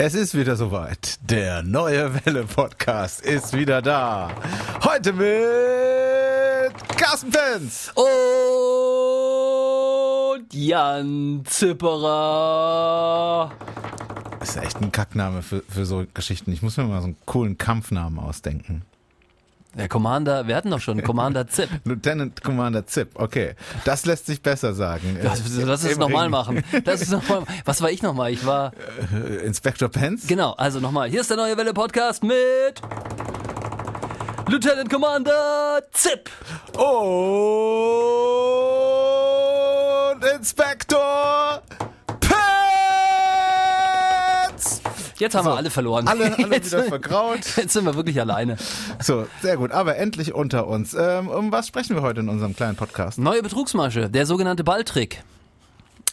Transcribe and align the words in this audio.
Es 0.00 0.14
ist 0.14 0.36
wieder 0.36 0.54
soweit. 0.54 1.18
Der 1.28 1.64
neue 1.64 2.24
Welle 2.24 2.44
Podcast 2.44 3.20
ist 3.20 3.52
wieder 3.52 3.82
da. 3.82 4.30
Heute 4.84 5.12
mit 5.12 6.72
Carsten 6.96 7.32
Fans. 7.32 7.92
Und 7.96 8.04
Jan 10.54 11.42
Zipperer. 11.46 12.70
Das 14.38 14.50
ist 14.50 14.58
echt 14.58 14.80
ein 14.80 14.92
Kackname 14.92 15.42
für, 15.42 15.64
für 15.68 15.84
so 15.84 16.06
Geschichten. 16.14 16.52
Ich 16.52 16.62
muss 16.62 16.76
mir 16.76 16.84
mal 16.84 17.00
so 17.00 17.08
einen 17.08 17.16
coolen 17.26 17.58
Kampfnamen 17.58 18.20
ausdenken. 18.20 18.82
Der 19.74 19.88
Commander, 19.88 20.46
wir 20.48 20.56
hatten 20.56 20.70
doch 20.70 20.80
schon 20.80 21.02
Commander 21.02 21.46
Zip. 21.48 21.68
Lieutenant 21.84 22.42
Commander 22.42 22.86
Zip, 22.86 23.10
okay. 23.14 23.54
Das 23.84 24.06
lässt 24.06 24.26
sich 24.26 24.40
besser 24.42 24.72
sagen. 24.74 25.18
Lass, 25.22 25.42
lass 25.56 25.84
es 25.84 25.92
Im 25.92 25.98
nochmal 25.98 26.28
machen. 26.30 26.64
Das 26.84 27.02
ist 27.02 27.10
noch 27.12 27.28
mal, 27.28 27.42
was 27.64 27.80
war 27.82 27.90
ich 27.90 28.02
nochmal? 28.02 28.32
Ich 28.32 28.44
war, 28.46 28.72
Äh, 29.14 29.44
Inspector 29.46 29.88
Pence? 29.88 30.26
genau, 30.26 30.52
also 30.52 30.80
nochmal. 30.80 31.08
Hier 31.10 31.20
ist 31.20 31.30
der 31.30 31.36
neue 31.36 31.56
Welle 31.56 31.74
Podcast 31.74 32.24
mit 32.24 32.80
Lieutenant 34.48 34.90
Commander 34.90 35.82
Zip. 35.92 36.30
Und 40.18 40.24
Inspector 40.34 41.37
Jetzt 45.18 45.34
haben 45.34 45.46
wir 45.46 45.56
alle 45.56 45.70
verloren. 45.70 46.06
Alle, 46.06 46.36
alle 46.38 46.48
jetzt, 46.54 46.72
wieder 46.72 46.84
vergraut. 46.84 47.40
jetzt 47.56 47.72
sind 47.72 47.84
wir 47.84 47.94
wirklich 47.94 48.20
alleine. 48.20 48.56
So, 49.00 49.26
sehr 49.42 49.56
gut. 49.56 49.72
Aber 49.72 49.96
endlich 49.96 50.34
unter 50.34 50.66
uns. 50.66 50.94
Ähm, 50.94 51.28
um 51.28 51.52
was 51.52 51.66
sprechen 51.68 51.96
wir 51.96 52.02
heute 52.02 52.20
in 52.20 52.28
unserem 52.28 52.54
kleinen 52.54 52.76
Podcast? 52.76 53.18
Neue 53.18 53.42
Betrugsmasche, 53.42 54.08
der 54.08 54.26
sogenannte 54.26 54.64
Balltrick. 54.64 55.22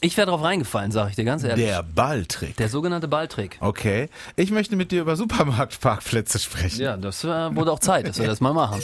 Ich 0.01 0.17
wäre 0.17 0.27
drauf 0.27 0.43
reingefallen, 0.43 0.91
sage 0.91 1.11
ich 1.11 1.15
dir 1.15 1.23
ganz 1.23 1.43
ehrlich. 1.43 1.65
Der 1.65 1.81
Balltrick. 1.81 2.57
Der 2.57 2.69
sogenannte 2.69 3.07
Balltrick. 3.07 3.57
Okay. 3.59 4.09
Ich 4.35 4.51
möchte 4.51 4.75
mit 4.75 4.91
dir 4.91 5.01
über 5.01 5.15
Supermarktparkplätze 5.15 6.37
sprechen. 6.37 6.81
Ja, 6.81 6.97
das 6.97 7.23
äh, 7.23 7.55
wurde 7.55 7.71
auch 7.71 7.79
Zeit, 7.79 8.07
dass 8.07 8.19
wir 8.19 8.27
das 8.27 8.41
mal 8.41 8.53
machen. 8.53 8.81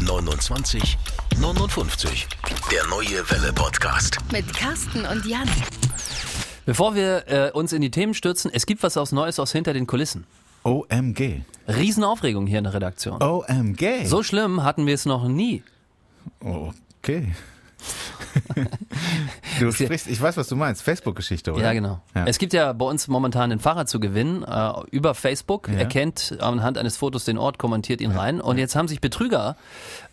29 0.00 0.98
59. 1.40 2.26
Der 2.72 2.86
neue 2.88 3.30
Welle 3.30 3.52
Podcast. 3.52 4.18
Mit 4.32 4.52
Carsten 4.52 5.04
und 5.04 5.24
Jan. 5.26 5.48
Bevor 6.68 6.94
wir 6.94 7.24
äh, 7.28 7.50
uns 7.52 7.72
in 7.72 7.80
die 7.80 7.90
Themen 7.90 8.12
stürzen, 8.12 8.50
es 8.52 8.66
gibt 8.66 8.82
was 8.82 8.98
aus 8.98 9.10
Neues 9.10 9.38
aus 9.38 9.52
hinter 9.52 9.72
den 9.72 9.86
Kulissen. 9.86 10.26
OMG. 10.64 11.40
Riesenaufregung 11.66 12.46
hier 12.46 12.58
in 12.58 12.64
der 12.64 12.74
Redaktion. 12.74 13.22
OMG. 13.22 14.04
So 14.04 14.22
schlimm 14.22 14.62
hatten 14.62 14.86
wir 14.86 14.92
es 14.92 15.06
noch 15.06 15.26
nie. 15.28 15.62
Okay. 16.40 17.32
du 19.60 19.72
sprichst, 19.72 20.08
ich 20.08 20.20
weiß, 20.20 20.36
was 20.36 20.48
du 20.48 20.56
meinst. 20.56 20.82
Facebook-Geschichte, 20.82 21.52
oder? 21.52 21.62
Ja, 21.62 21.72
genau. 21.72 22.02
Ja. 22.14 22.26
Es 22.26 22.38
gibt 22.38 22.52
ja 22.52 22.74
bei 22.74 22.84
uns 22.84 23.08
momentan 23.08 23.50
ein 23.50 23.60
Fahrrad 23.60 23.88
zu 23.88 23.98
gewinnen 23.98 24.42
äh, 24.42 24.72
über 24.90 25.14
Facebook. 25.14 25.68
Ja. 25.68 25.78
Erkennt 25.78 26.36
anhand 26.40 26.76
eines 26.76 26.98
Fotos 26.98 27.24
den 27.24 27.38
Ort, 27.38 27.58
kommentiert 27.58 28.02
ihn 28.02 28.10
rein. 28.10 28.42
Und 28.42 28.58
jetzt 28.58 28.76
haben 28.76 28.88
sich 28.88 29.00
Betrüger 29.00 29.56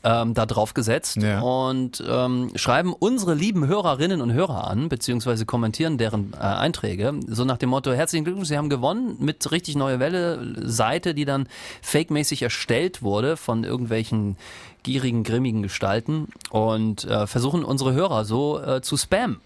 ähm, 0.05 0.35
da 0.35 0.45
drauf 0.45 0.73
gesetzt 0.75 1.17
Ja. 1.17 1.41
und 1.41 2.01
ähm, 2.07 2.51
schreiben 2.55 2.93
unsere 2.93 3.33
lieben 3.33 3.65
Hörerinnen 3.65 4.21
und 4.21 4.31
Hörer 4.31 4.67
an, 4.69 4.87
beziehungsweise 4.87 5.45
kommentieren 5.45 5.97
deren 5.97 6.33
äh, 6.33 6.37
Einträge. 6.37 7.13
So 7.27 7.43
nach 7.43 7.57
dem 7.57 7.69
Motto, 7.69 7.91
herzlichen 7.91 8.23
Glückwunsch, 8.23 8.47
Sie 8.49 8.57
haben 8.57 8.69
gewonnen 8.69 9.17
mit 9.19 9.51
richtig 9.51 9.75
neue 9.75 9.99
Welle 9.99 10.53
Seite, 10.69 11.15
die 11.15 11.25
dann 11.25 11.47
fake-mäßig 11.81 12.43
erstellt 12.43 13.01
wurde 13.01 13.35
von 13.35 13.63
irgendwelchen 13.63 14.37
gierigen, 14.83 15.23
grimmigen 15.23 15.63
Gestalten 15.63 16.27
und 16.51 17.05
äh, 17.05 17.25
versuchen 17.25 17.65
unsere 17.65 17.93
Hörer 17.93 18.23
so 18.25 18.61
äh, 18.61 18.81
zu 18.81 18.97
spammen. 18.97 19.41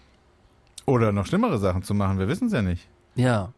Oder 0.84 1.12
noch 1.12 1.24
schlimmere 1.26 1.58
Sachen 1.58 1.82
zu 1.82 1.94
machen. 1.94 2.18
Wir 2.18 2.28
wissen 2.28 2.48
es 2.48 2.52
ja 2.52 2.60
nicht. 2.60 2.86
Ja. 3.14 3.52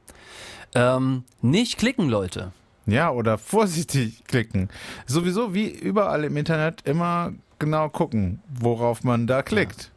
Ähm, 0.75 1.25
nicht 1.41 1.79
klicken, 1.79 2.09
Leute. 2.09 2.53
Ja, 2.87 3.11
oder 3.11 3.39
vorsichtig 3.39 4.25
klicken. 4.27 4.69
Sowieso 5.07 5.55
wie 5.55 5.69
überall 5.69 6.25
im 6.25 6.37
Internet 6.37 6.83
immer 6.85 7.33
genau 7.59 7.89
gucken, 7.89 8.41
worauf 8.49 9.05
man 9.05 9.27
da 9.27 9.43
klickt. 9.43 9.91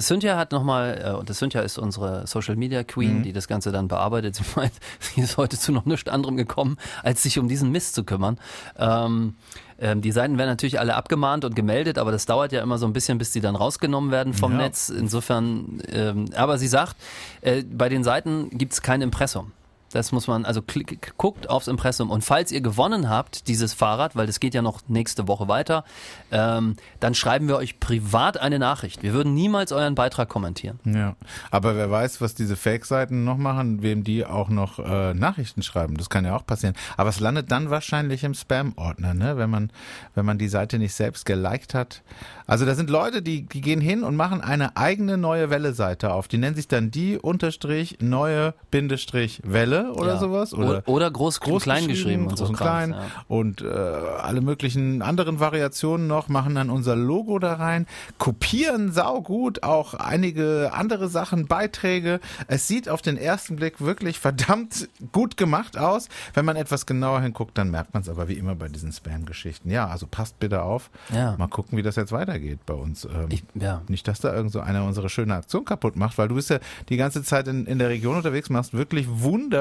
Cynthia 0.00 0.36
hat 0.36 0.52
nochmal, 0.52 1.02
äh, 1.04 1.10
und 1.12 1.30
das 1.30 1.38
Cynthia 1.38 1.62
ist 1.62 1.78
unsere 1.78 2.26
Social 2.26 2.56
Media 2.56 2.82
Queen, 2.84 3.22
die 3.22 3.32
das 3.32 3.48
Ganze 3.48 3.72
dann 3.72 3.88
bearbeitet. 3.88 4.34
Sie 4.34 4.42
meint, 4.56 4.72
sie 5.00 5.20
ist 5.20 5.36
heute 5.36 5.58
zu 5.58 5.72
noch 5.72 5.86
nichts 5.86 6.08
anderem 6.08 6.36
gekommen, 6.36 6.76
als 7.02 7.22
sich 7.22 7.38
um 7.38 7.48
diesen 7.48 7.70
Mist 7.70 7.94
zu 7.94 8.04
kümmern. 8.04 8.38
Ähm, 8.78 9.34
ähm, 9.80 10.00
die 10.00 10.12
Seiten 10.12 10.38
werden 10.38 10.50
natürlich 10.50 10.80
alle 10.80 10.94
abgemahnt 10.96 11.44
und 11.44 11.54
gemeldet, 11.54 11.98
aber 11.98 12.12
das 12.12 12.26
dauert 12.26 12.52
ja 12.52 12.62
immer 12.62 12.78
so 12.78 12.86
ein 12.86 12.92
bisschen, 12.92 13.18
bis 13.18 13.30
die 13.30 13.40
dann 13.40 13.56
rausgenommen 13.56 14.10
werden 14.10 14.34
vom 14.34 14.52
Ja. 14.52 14.58
Netz. 14.58 14.88
Insofern, 14.88 15.80
ähm, 15.90 16.26
aber 16.34 16.58
sie 16.58 16.68
sagt, 16.68 16.96
äh, 17.40 17.62
bei 17.62 17.88
den 17.88 18.04
Seiten 18.04 18.50
gibt 18.50 18.72
es 18.72 18.82
kein 18.82 19.02
Impressum. 19.02 19.52
Das 19.92 20.12
muss 20.12 20.26
man, 20.26 20.44
also 20.44 20.62
klick, 20.62 21.14
guckt 21.16 21.48
aufs 21.48 21.68
Impressum. 21.68 22.10
Und 22.10 22.24
falls 22.24 22.52
ihr 22.52 22.60
gewonnen 22.60 23.08
habt, 23.08 23.48
dieses 23.48 23.74
Fahrrad, 23.74 24.16
weil 24.16 24.26
das 24.26 24.40
geht 24.40 24.54
ja 24.54 24.62
noch 24.62 24.80
nächste 24.88 25.28
Woche 25.28 25.48
weiter, 25.48 25.84
ähm, 26.30 26.76
dann 27.00 27.14
schreiben 27.14 27.48
wir 27.48 27.56
euch 27.56 27.80
privat 27.80 28.38
eine 28.38 28.58
Nachricht. 28.58 29.02
Wir 29.02 29.12
würden 29.12 29.34
niemals 29.34 29.72
euren 29.72 29.94
Beitrag 29.94 30.28
kommentieren. 30.28 30.78
Ja, 30.84 31.16
aber 31.50 31.76
wer 31.76 31.90
weiß, 31.90 32.20
was 32.20 32.34
diese 32.34 32.56
Fake-Seiten 32.56 33.24
noch 33.24 33.38
machen, 33.38 33.82
wem 33.82 34.04
die 34.04 34.24
auch 34.24 34.48
noch 34.48 34.78
äh, 34.78 35.14
Nachrichten 35.14 35.62
schreiben. 35.62 35.96
Das 35.96 36.10
kann 36.10 36.24
ja 36.24 36.36
auch 36.36 36.44
passieren. 36.44 36.74
Aber 36.96 37.10
es 37.10 37.20
landet 37.20 37.50
dann 37.50 37.70
wahrscheinlich 37.70 38.24
im 38.24 38.34
Spam-Ordner, 38.34 39.14
ne? 39.14 39.36
wenn 39.36 39.50
man 39.50 39.70
wenn 40.14 40.26
man 40.26 40.38
die 40.38 40.48
Seite 40.48 40.78
nicht 40.78 40.94
selbst 40.94 41.24
geliked 41.26 41.74
hat. 41.74 42.02
Also 42.46 42.64
da 42.64 42.74
sind 42.74 42.90
Leute, 42.90 43.22
die, 43.22 43.42
die 43.42 43.60
gehen 43.60 43.80
hin 43.80 44.02
und 44.02 44.16
machen 44.16 44.40
eine 44.40 44.76
eigene 44.76 45.16
neue 45.16 45.50
Welle-Seite 45.50 46.12
auf. 46.12 46.28
Die 46.28 46.38
nennen 46.38 46.56
sich 46.56 46.66
dann 46.66 46.90
die 46.90 47.18
unterstrich 47.18 47.98
neue 48.00 48.54
Bindestrich 48.70 49.40
Welle 49.44 49.77
oder 49.92 50.14
Ja. 50.14 50.18
sowas 50.18 50.52
Oder, 50.54 50.82
oder 50.86 51.10
groß, 51.10 51.40
groß 51.40 51.62
klein 51.62 51.88
geschrieben 51.88 52.22
und 52.24 52.28
groß 52.30 52.38
so. 52.38 52.44
und 52.46 52.56
klein 52.56 52.90
ja. 52.92 53.04
und 53.28 53.62
äh, 53.62 53.66
alle 53.66 54.40
möglichen 54.40 55.02
anderen 55.02 55.40
Variationen 55.40 56.06
noch, 56.06 56.28
machen 56.28 56.54
dann 56.54 56.70
unser 56.70 56.96
Logo 56.96 57.38
da 57.38 57.54
rein, 57.54 57.86
kopieren 58.18 58.92
saugut 58.92 59.62
auch 59.62 59.94
einige 59.94 60.70
andere 60.72 61.08
Sachen, 61.08 61.46
Beiträge. 61.46 62.20
Es 62.46 62.66
sieht 62.68 62.88
auf 62.88 63.02
den 63.02 63.16
ersten 63.16 63.56
Blick 63.56 63.80
wirklich 63.80 64.18
verdammt 64.18 64.88
gut 65.12 65.36
gemacht 65.36 65.78
aus. 65.78 66.08
Wenn 66.34 66.44
man 66.44 66.56
etwas 66.56 66.86
genauer 66.86 67.20
hinguckt, 67.20 67.56
dann 67.58 67.70
merkt 67.70 67.94
man 67.94 68.02
es 68.02 68.08
aber 68.08 68.28
wie 68.28 68.34
immer 68.34 68.54
bei 68.54 68.68
diesen 68.68 68.92
Spam-Geschichten. 68.92 69.70
Ja, 69.70 69.86
also 69.88 70.06
passt 70.06 70.38
bitte 70.40 70.62
auf. 70.62 70.90
Ja. 71.14 71.36
Mal 71.38 71.48
gucken, 71.48 71.78
wie 71.78 71.82
das 71.82 71.96
jetzt 71.96 72.12
weitergeht 72.12 72.60
bei 72.66 72.74
uns. 72.74 73.04
Ähm, 73.04 73.26
Ich, 73.30 73.44
ja. 73.54 73.82
nicht, 73.88 74.06
dass 74.08 74.20
da 74.20 74.34
irgend 74.34 74.52
so 74.52 74.60
einer 74.60 74.84
unsere 74.84 75.08
schöne 75.08 75.34
Aktion 75.34 75.64
kaputt 75.64 75.96
macht, 75.96 76.18
weil 76.18 76.28
du 76.28 76.34
bist 76.34 76.50
ja 76.50 76.58
die 76.88 76.96
ganze 76.96 77.22
Zeit 77.22 77.48
in, 77.48 77.66
in 77.66 77.78
der 77.78 77.88
Region 77.88 78.16
unterwegs, 78.16 78.50
machst 78.50 78.72
wirklich 78.74 79.06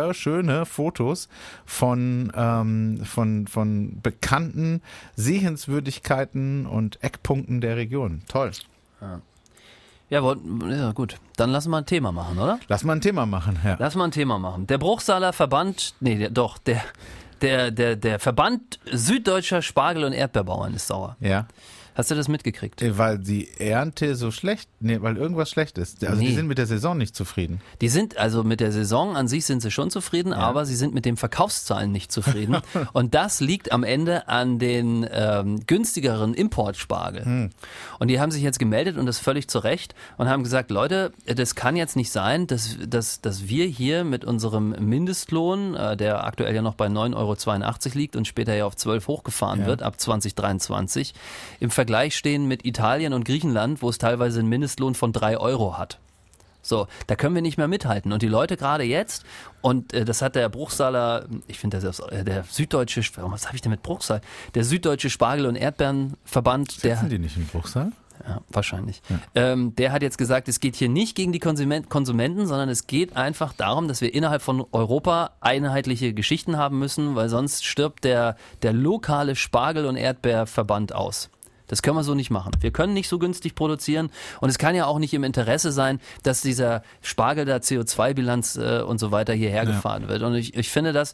wunderschöne 0.07 0.65
Fotos 0.65 1.27
von, 1.65 2.31
ähm, 2.33 3.01
von, 3.03 3.47
von 3.47 4.01
bekannten 4.01 4.81
Sehenswürdigkeiten 5.15 6.65
und 6.65 7.03
Eckpunkten 7.03 7.59
der 7.59 7.75
Region. 7.75 8.21
Toll. 8.29 8.51
Ja, 10.09 10.21
ja, 10.69 10.91
gut. 10.93 11.17
Dann 11.35 11.49
lassen 11.49 11.69
wir 11.71 11.77
ein 11.77 11.85
Thema 11.85 12.13
machen, 12.13 12.39
oder? 12.39 12.59
Lass 12.69 12.85
mal 12.85 12.93
ein 12.93 13.01
Thema 13.01 13.25
machen, 13.25 13.59
ja. 13.65 13.75
Lass 13.77 13.95
mal 13.95 14.05
ein 14.05 14.11
Thema 14.11 14.39
machen. 14.39 14.65
Der 14.67 14.77
Bruchsaler 14.77 15.33
Verband, 15.33 15.95
nee, 15.99 16.15
der, 16.15 16.29
doch, 16.29 16.57
der, 16.57 16.81
der, 17.41 17.71
der, 17.71 17.97
der 17.97 18.19
Verband 18.19 18.79
Süddeutscher 18.89 19.61
Spargel- 19.61 20.05
und 20.05 20.13
Erdbeerbauern 20.13 20.73
ist 20.73 20.87
sauer. 20.87 21.17
Ja. 21.19 21.47
Hast 21.97 22.11
du 22.11 22.15
das 22.15 22.27
mitgekriegt? 22.27 22.79
Äh, 22.83 22.95
Weil 22.99 23.17
die 23.17 23.49
Ernte 23.59 24.15
so 24.15 24.29
schlecht, 24.29 24.69
nee, 24.79 25.01
weil 25.01 25.17
irgendwas 25.17 25.49
schlecht 25.49 25.79
ist. 25.79 26.05
Also 26.05 26.21
die 26.21 26.27
Nee. 26.27 26.35
sind 26.35 26.45
mit 26.47 26.59
der 26.59 26.67
Saison 26.67 26.95
nicht 26.95 27.15
zufrieden. 27.15 27.59
Die 27.81 27.89
sind, 27.89 28.17
also 28.17 28.43
mit 28.43 28.59
der 28.59 28.71
Saison 28.71 29.15
an 29.15 29.27
sich 29.27 29.45
sind 29.45 29.63
sie 29.63 29.71
schon 29.71 29.89
zufrieden, 29.89 30.31
aber 30.31 30.67
sie 30.67 30.75
sind 30.75 30.93
mit 30.93 31.05
den 31.05 31.17
Verkaufszahlen 31.17 31.91
nicht 31.91 32.11
zufrieden. 32.11 32.57
und 32.93 33.15
das 33.15 33.39
liegt 33.39 33.71
am 33.71 33.83
Ende 33.83 34.27
an 34.27 34.59
den 34.59 35.07
ähm, 35.11 35.65
günstigeren 35.65 36.35
Importspargel. 36.35 37.25
Hm. 37.25 37.49
Und 37.97 38.09
die 38.09 38.19
haben 38.19 38.29
sich 38.29 38.43
jetzt 38.43 38.59
gemeldet 38.59 38.95
und 38.97 39.07
das 39.07 39.17
völlig 39.17 39.47
zu 39.47 39.57
Recht 39.57 39.95
und 40.17 40.29
haben 40.29 40.43
gesagt, 40.43 40.69
Leute, 40.69 41.11
das 41.25 41.55
kann 41.55 41.75
jetzt 41.75 41.95
nicht 41.95 42.11
sein, 42.11 42.45
dass, 42.45 42.77
dass, 42.87 43.21
dass 43.21 43.47
wir 43.47 43.65
hier 43.65 44.03
mit 44.03 44.23
unserem 44.23 44.69
Mindestlohn, 44.79 45.73
äh, 45.73 45.97
der 45.97 46.25
aktuell 46.25 46.53
ja 46.53 46.61
noch 46.61 46.75
bei 46.75 46.85
9,82 46.85 47.15
Euro 47.15 47.97
liegt 47.97 48.15
und 48.15 48.27
später 48.27 48.53
ja 48.53 48.65
auf 48.67 48.75
12 48.75 49.07
hochgefahren 49.07 49.61
Ja. 49.61 49.65
wird, 49.65 49.81
ab 49.81 49.99
2023, 49.99 51.15
im 51.59 51.71
Vergleich 51.71 51.86
stehen 52.09 52.47
mit 52.47 52.65
Italien 52.65 53.13
und 53.13 53.25
Griechenland, 53.25 53.81
wo 53.81 53.89
es 53.89 53.97
teilweise 53.97 54.39
einen 54.39 54.49
Mindestlohn 54.49 54.95
von 54.95 55.13
3 55.13 55.37
Euro 55.37 55.77
hat. 55.77 55.99
So, 56.61 56.87
da 57.07 57.15
können 57.15 57.33
wir 57.33 57.41
nicht 57.41 57.57
mehr 57.57 57.69
mithalten. 57.69 58.11
Und 58.11 58.21
die 58.21 58.27
Leute 58.27 58.57
gerade 58.57 58.83
jetzt, 58.83 59.23
und 59.61 59.93
äh, 59.93 60.03
das 60.03 60.21
hat 60.21 60.35
der 60.35 60.49
Bruchsaler, 60.49 61.25
ich 61.47 61.59
finde, 61.59 61.77
ist 61.77 61.99
äh, 61.99 62.25
der 62.25 62.43
süddeutsche, 62.43 63.01
warum 63.15 63.31
was 63.31 63.45
habe 63.45 63.55
ich 63.55 63.61
denn 63.61 63.71
mit 63.71 63.83
Bruchsal? 63.83 64.21
Der 64.53 64.65
süddeutsche 64.65 65.09
Spargel- 65.09 65.45
und 65.45 65.55
Erdbeerenverband, 65.55 66.83
der, 66.83 66.97
Sitzen 66.97 67.09
die 67.09 67.19
nicht 67.19 67.37
im 67.37 67.45
Bruchsal? 67.45 67.91
ja, 68.27 68.41
wahrscheinlich. 68.49 69.01
Ähm, 69.35 69.75
der 69.75 69.91
hat 69.91 70.01
jetzt 70.01 70.17
gesagt, 70.17 70.47
es 70.47 70.59
geht 70.59 70.75
hier 70.75 70.89
nicht 70.89 71.15
gegen 71.15 71.31
die 71.31 71.39
Konsument 71.39 71.89
Konsumenten, 71.89 72.47
sondern 72.47 72.69
es 72.69 72.87
geht 72.87 73.15
einfach 73.15 73.53
darum, 73.53 73.87
dass 73.87 74.01
wir 74.01 74.13
innerhalb 74.13 74.41
von 74.41 74.65
Europa 74.71 75.31
einheitliche 75.39 76.13
Geschichten 76.13 76.57
haben 76.57 76.79
müssen, 76.79 77.15
weil 77.15 77.29
sonst 77.29 77.65
stirbt 77.65 78.03
der, 78.03 78.35
der 78.61 78.73
lokale 78.73 79.35
Spargel- 79.35 79.85
und 79.85 79.95
Erdbeerverband 79.95 80.93
aus. 80.93 81.29
Das 81.67 81.81
können 81.81 81.97
wir 81.97 82.03
so 82.03 82.15
nicht 82.15 82.29
machen. 82.29 82.51
Wir 82.61 82.71
können 82.71 82.93
nicht 82.93 83.09
so 83.09 83.19
günstig 83.19 83.55
produzieren 83.55 84.09
und 84.41 84.49
es 84.49 84.57
kann 84.57 84.75
ja 84.75 84.85
auch 84.85 84.99
nicht 84.99 85.13
im 85.13 85.23
Interesse 85.23 85.71
sein, 85.71 85.99
dass 86.23 86.41
dieser 86.41 86.83
Spargel 87.01 87.45
der 87.45 87.61
CO2-Bilanz 87.61 88.57
äh, 88.57 88.81
und 88.81 88.99
so 88.99 89.11
weiter 89.11 89.33
hierher 89.33 89.63
ja. 89.63 89.71
gefahren 89.71 90.07
wird. 90.07 90.23
Und 90.23 90.35
ich, 90.35 90.55
ich 90.55 90.69
finde 90.69 90.93
das, 90.93 91.13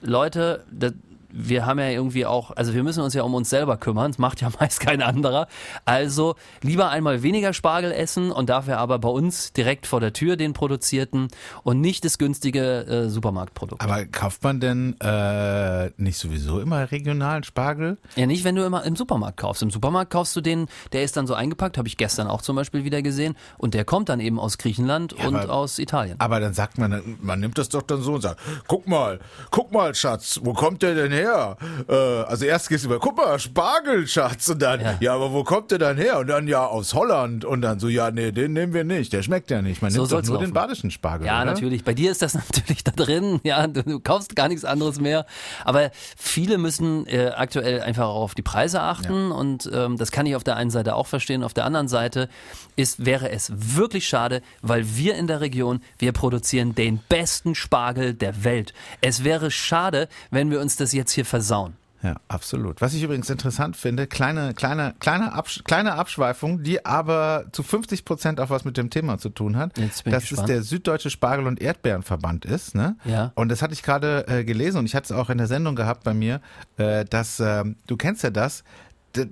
Leute, 0.00 0.64
das, 0.70 0.92
wir 1.32 1.66
haben 1.66 1.78
ja 1.78 1.88
irgendwie 1.88 2.26
auch, 2.26 2.50
also 2.52 2.74
wir 2.74 2.82
müssen 2.82 3.02
uns 3.02 3.14
ja 3.14 3.22
um 3.22 3.34
uns 3.34 3.50
selber 3.50 3.76
kümmern, 3.76 4.12
das 4.12 4.18
macht 4.18 4.40
ja 4.40 4.50
meist 4.60 4.80
kein 4.80 5.02
anderer. 5.02 5.48
Also 5.84 6.36
lieber 6.62 6.90
einmal 6.90 7.22
weniger 7.22 7.52
Spargel 7.52 7.92
essen 7.92 8.30
und 8.30 8.48
dafür 8.48 8.78
aber 8.78 8.98
bei 8.98 9.08
uns 9.08 9.52
direkt 9.52 9.86
vor 9.86 10.00
der 10.00 10.12
Tür 10.12 10.36
den 10.36 10.52
produzierten 10.52 11.28
und 11.62 11.80
nicht 11.80 12.04
das 12.04 12.18
günstige 12.18 12.86
äh, 12.86 13.08
Supermarktprodukt. 13.08 13.82
Aber 13.82 14.04
kauft 14.06 14.42
man 14.42 14.60
denn 14.60 14.96
äh, 15.00 15.90
nicht 15.96 16.18
sowieso 16.18 16.60
immer 16.60 16.90
regionalen 16.90 17.44
Spargel? 17.44 17.98
Ja, 18.16 18.26
nicht, 18.26 18.44
wenn 18.44 18.54
du 18.54 18.64
immer 18.64 18.84
im 18.84 18.96
Supermarkt 18.96 19.38
kaufst. 19.38 19.62
Im 19.62 19.70
Supermarkt 19.70 20.12
kaufst 20.12 20.36
du 20.36 20.40
den, 20.40 20.66
der 20.92 21.02
ist 21.02 21.16
dann 21.16 21.26
so 21.26 21.34
eingepackt, 21.34 21.78
habe 21.78 21.88
ich 21.88 21.96
gestern 21.96 22.26
auch 22.26 22.42
zum 22.42 22.56
Beispiel 22.56 22.84
wieder 22.84 23.02
gesehen, 23.02 23.36
und 23.58 23.74
der 23.74 23.84
kommt 23.84 24.08
dann 24.08 24.20
eben 24.20 24.38
aus 24.38 24.58
Griechenland 24.58 25.14
ja, 25.18 25.28
und 25.28 25.36
aber, 25.36 25.52
aus 25.52 25.78
Italien. 25.78 26.20
Aber 26.20 26.40
dann 26.40 26.52
sagt 26.54 26.78
man, 26.78 27.16
man 27.20 27.40
nimmt 27.40 27.58
das 27.58 27.68
doch 27.68 27.82
dann 27.82 28.02
so 28.02 28.14
und 28.14 28.20
sagt, 28.22 28.40
guck 28.66 28.86
mal, 28.86 29.20
guck 29.50 29.72
mal, 29.72 29.94
Schatz, 29.94 30.40
wo 30.42 30.52
kommt 30.52 30.82
der 30.82 30.94
denn 30.94 31.12
her? 31.12 31.21
Her? 31.22 31.56
Äh, 31.88 31.94
also 31.94 32.44
erst 32.44 32.68
gehst 32.68 32.84
du 32.84 32.88
über, 32.88 32.98
guck 32.98 33.16
mal, 33.16 33.38
Spargel, 33.38 34.06
Schatz. 34.06 34.48
Und 34.48 34.60
dann, 34.60 34.80
ja. 34.80 34.94
ja. 35.00 35.14
aber 35.14 35.32
wo 35.32 35.44
kommt 35.44 35.70
der 35.70 35.78
dann 35.78 35.96
her? 35.96 36.18
Und 36.18 36.28
dann, 36.28 36.48
ja, 36.48 36.66
aus 36.66 36.94
Holland. 36.94 37.44
Und 37.44 37.62
dann 37.62 37.78
so, 37.78 37.88
ja, 37.88 38.10
nee, 38.10 38.32
den 38.32 38.52
nehmen 38.52 38.74
wir 38.74 38.84
nicht. 38.84 39.12
Der 39.12 39.22
schmeckt 39.22 39.50
ja 39.50 39.62
nicht. 39.62 39.82
Man 39.82 39.90
so 39.90 40.00
nimmt 40.00 40.12
doch 40.12 40.22
nur 40.22 40.34
laufen. 40.34 40.46
den 40.46 40.52
badischen 40.52 40.90
Spargel. 40.90 41.26
Ja, 41.26 41.42
oder? 41.42 41.52
natürlich. 41.52 41.84
Bei 41.84 41.94
dir 41.94 42.10
ist 42.10 42.22
das 42.22 42.34
natürlich 42.52 42.84
da 42.84 42.92
drin. 42.92 43.40
Ja, 43.42 43.66
du, 43.66 43.82
du 43.82 44.00
kaufst 44.00 44.36
gar 44.36 44.48
nichts 44.48 44.64
anderes 44.64 45.00
mehr. 45.00 45.26
Aber 45.64 45.90
viele 46.16 46.58
müssen 46.58 47.06
äh, 47.06 47.32
aktuell 47.34 47.80
einfach 47.80 48.06
auch 48.06 48.22
auf 48.22 48.34
die 48.34 48.42
Preise 48.42 48.80
achten. 48.80 49.30
Ja. 49.30 49.34
Und 49.36 49.70
ähm, 49.72 49.96
das 49.96 50.10
kann 50.10 50.26
ich 50.26 50.36
auf 50.36 50.44
der 50.44 50.56
einen 50.56 50.70
Seite 50.70 50.94
auch 50.94 51.06
verstehen. 51.06 51.44
Auf 51.44 51.54
der 51.54 51.64
anderen 51.64 51.88
Seite 51.88 52.28
ist, 52.76 53.04
wäre 53.04 53.30
es 53.30 53.52
wirklich 53.54 54.06
schade, 54.06 54.42
weil 54.62 54.96
wir 54.96 55.14
in 55.16 55.26
der 55.26 55.40
Region, 55.40 55.80
wir 55.98 56.12
produzieren 56.12 56.74
den 56.74 57.00
besten 57.08 57.54
Spargel 57.54 58.14
der 58.14 58.44
Welt. 58.44 58.72
Es 59.00 59.24
wäre 59.24 59.50
schade, 59.50 60.08
wenn 60.30 60.50
wir 60.50 60.60
uns 60.60 60.76
das 60.76 60.92
jetzt 60.92 61.11
hier 61.12 61.24
versauen. 61.24 61.76
Ja, 62.02 62.16
absolut. 62.26 62.80
Was 62.80 62.94
ich 62.94 63.02
übrigens 63.04 63.30
interessant 63.30 63.76
finde, 63.76 64.08
kleine, 64.08 64.54
kleine, 64.54 64.94
kleine, 64.98 65.32
Absch 65.34 65.62
kleine 65.64 65.94
Abschweifung, 65.94 66.64
die 66.64 66.84
aber 66.84 67.44
zu 67.52 67.62
50 67.62 68.04
Prozent 68.04 68.40
auch 68.40 68.50
was 68.50 68.64
mit 68.64 68.76
dem 68.76 68.90
Thema 68.90 69.18
zu 69.18 69.28
tun 69.28 69.56
hat, 69.56 69.78
dass 70.04 70.32
es 70.32 70.44
der 70.44 70.62
Süddeutsche 70.62 71.10
Spargel- 71.10 71.46
und 71.46 71.60
Erdbeerenverband 71.60 72.44
ist. 72.44 72.74
Ne? 72.74 72.96
Ja. 73.04 73.30
Und 73.36 73.50
das 73.50 73.62
hatte 73.62 73.72
ich 73.72 73.84
gerade 73.84 74.26
äh, 74.26 74.42
gelesen 74.42 74.78
und 74.78 74.86
ich 74.86 74.96
hatte 74.96 75.12
es 75.14 75.18
auch 75.18 75.30
in 75.30 75.38
der 75.38 75.46
Sendung 75.46 75.76
gehabt 75.76 76.02
bei 76.02 76.12
mir, 76.12 76.40
äh, 76.76 77.04
dass, 77.04 77.38
äh, 77.38 77.64
du 77.86 77.96
kennst 77.96 78.24
ja 78.24 78.30
das, 78.30 78.64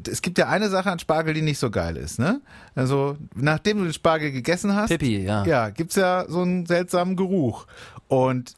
es 0.09 0.23
gibt 0.23 0.38
ja 0.38 0.49
eine 0.49 0.69
Sache 0.69 0.91
an 0.91 0.99
Spargel, 0.99 1.35
die 1.35 1.43
nicht 1.43 1.59
so 1.59 1.71
geil 1.71 1.97
ist, 1.97 2.19
ne? 2.19 2.43
Also, 2.75 3.17
nachdem 3.35 3.79
du 3.79 3.85
den 3.85 3.94
Spargel 3.94 4.31
gegessen 4.31 4.75
hast, 4.75 4.91
Pippi, 4.91 5.25
ja. 5.25 5.44
Ja, 5.47 5.71
gibt's 5.71 5.97
ja 5.97 6.26
so 6.29 6.43
einen 6.43 6.67
seltsamen 6.67 7.17
Geruch. 7.17 7.67
Und 8.06 8.55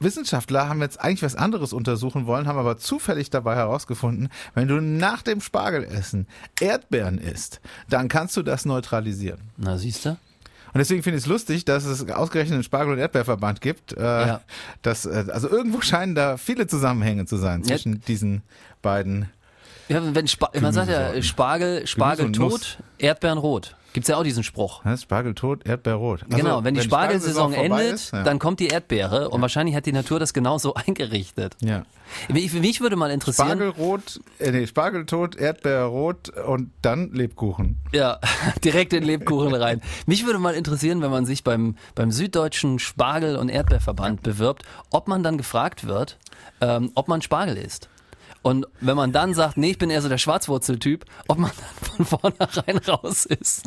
Wissenschaftler 0.00 0.68
haben 0.68 0.80
jetzt 0.80 1.00
eigentlich 1.00 1.22
was 1.22 1.36
anderes 1.36 1.72
untersuchen 1.72 2.26
wollen, 2.26 2.46
haben 2.46 2.58
aber 2.58 2.78
zufällig 2.78 3.30
dabei 3.30 3.56
herausgefunden, 3.56 4.28
wenn 4.54 4.68
du 4.68 4.80
nach 4.80 5.22
dem 5.22 5.40
Spargelessen 5.40 6.26
Erdbeeren 6.60 7.18
isst, 7.18 7.60
dann 7.88 8.08
kannst 8.08 8.36
du 8.36 8.42
das 8.42 8.64
neutralisieren. 8.64 9.40
Na, 9.56 9.76
siehst 9.76 10.04
du? 10.04 10.10
Und 10.10 10.78
deswegen 10.78 11.02
finde 11.02 11.18
ich 11.18 11.24
es 11.24 11.28
lustig, 11.28 11.64
dass 11.64 11.84
es 11.84 12.08
ausgerechnet 12.10 12.54
einen 12.54 12.62
Spargel- 12.62 12.92
und 12.92 12.98
Erdbeerverband 12.98 13.60
gibt. 13.60 13.94
Äh, 13.94 14.02
ja. 14.02 14.40
das, 14.82 15.06
äh, 15.06 15.24
also 15.32 15.48
irgendwo 15.48 15.80
scheinen 15.80 16.14
da 16.14 16.36
viele 16.36 16.66
Zusammenhänge 16.66 17.24
zu 17.24 17.36
sein 17.36 17.64
zwischen 17.64 17.94
ja. 17.94 18.00
diesen 18.06 18.42
beiden. 18.82 19.30
Ja, 19.88 20.02
wenn 20.14 20.26
Sp 20.28 20.52
man 20.60 20.74
sagt 20.74 20.90
ja 20.90 21.22
Spargel, 21.22 21.86
Spargel 21.86 22.32
tot, 22.32 22.78
Erdbeeren 22.98 23.38
rot. 23.38 23.74
Gibt 23.98 24.04
es 24.04 24.10
ja 24.10 24.16
auch 24.16 24.22
diesen 24.22 24.44
Spruch. 24.44 24.84
Ja, 24.84 24.96
Spargel 24.96 25.34
tot, 25.34 25.66
Erdbeer 25.66 25.96
rot. 25.96 26.22
Also, 26.22 26.36
genau, 26.36 26.62
wenn 26.62 26.74
die 26.74 26.78
wenn 26.78 26.86
Spargelsaison 26.86 27.52
endet, 27.52 27.94
ist, 27.94 28.12
ja. 28.12 28.22
dann 28.22 28.38
kommt 28.38 28.60
die 28.60 28.68
Erdbeere 28.68 29.28
und 29.30 29.38
ja. 29.38 29.42
wahrscheinlich 29.42 29.74
hat 29.74 29.86
die 29.86 29.92
Natur 29.92 30.20
das 30.20 30.32
genauso 30.32 30.74
eingerichtet. 30.86 31.56
Ja. 31.60 31.82
Mich, 32.28 32.52
mich 32.52 32.80
würde 32.80 32.94
mal 32.94 33.10
interessieren. 33.10 33.58
Spargelrot, 33.58 34.20
äh, 34.38 34.52
nee, 34.52 34.68
Spargeltot, 34.68 35.34
Erdbeerrot 35.34 36.28
und 36.28 36.70
dann 36.80 37.10
Lebkuchen. 37.12 37.80
Ja, 37.90 38.20
direkt 38.64 38.92
in 38.92 39.02
Lebkuchen 39.02 39.52
rein. 39.52 39.82
Mich 40.06 40.24
würde 40.24 40.38
mal 40.38 40.54
interessieren, 40.54 41.02
wenn 41.02 41.10
man 41.10 41.26
sich 41.26 41.42
beim, 41.42 41.74
beim 41.96 42.12
Süddeutschen 42.12 42.78
Spargel- 42.78 43.34
und 43.34 43.48
Erdbeerverband 43.48 44.22
bewirbt, 44.22 44.62
ob 44.92 45.08
man 45.08 45.24
dann 45.24 45.38
gefragt 45.38 45.88
wird, 45.88 46.18
ähm, 46.60 46.92
ob 46.94 47.08
man 47.08 47.20
Spargel 47.20 47.56
isst. 47.56 47.88
Und 48.42 48.66
wenn 48.80 48.96
man 48.96 49.12
dann 49.12 49.34
sagt, 49.34 49.56
nee, 49.56 49.70
ich 49.70 49.78
bin 49.78 49.90
eher 49.90 50.00
so 50.00 50.08
der 50.08 50.18
Schwarzwurzeltyp, 50.18 51.04
ob 51.26 51.38
man 51.38 51.50
dann 51.50 52.06
von 52.06 52.20
vornherein 52.20 52.78
raus 52.88 53.26
ist. 53.26 53.64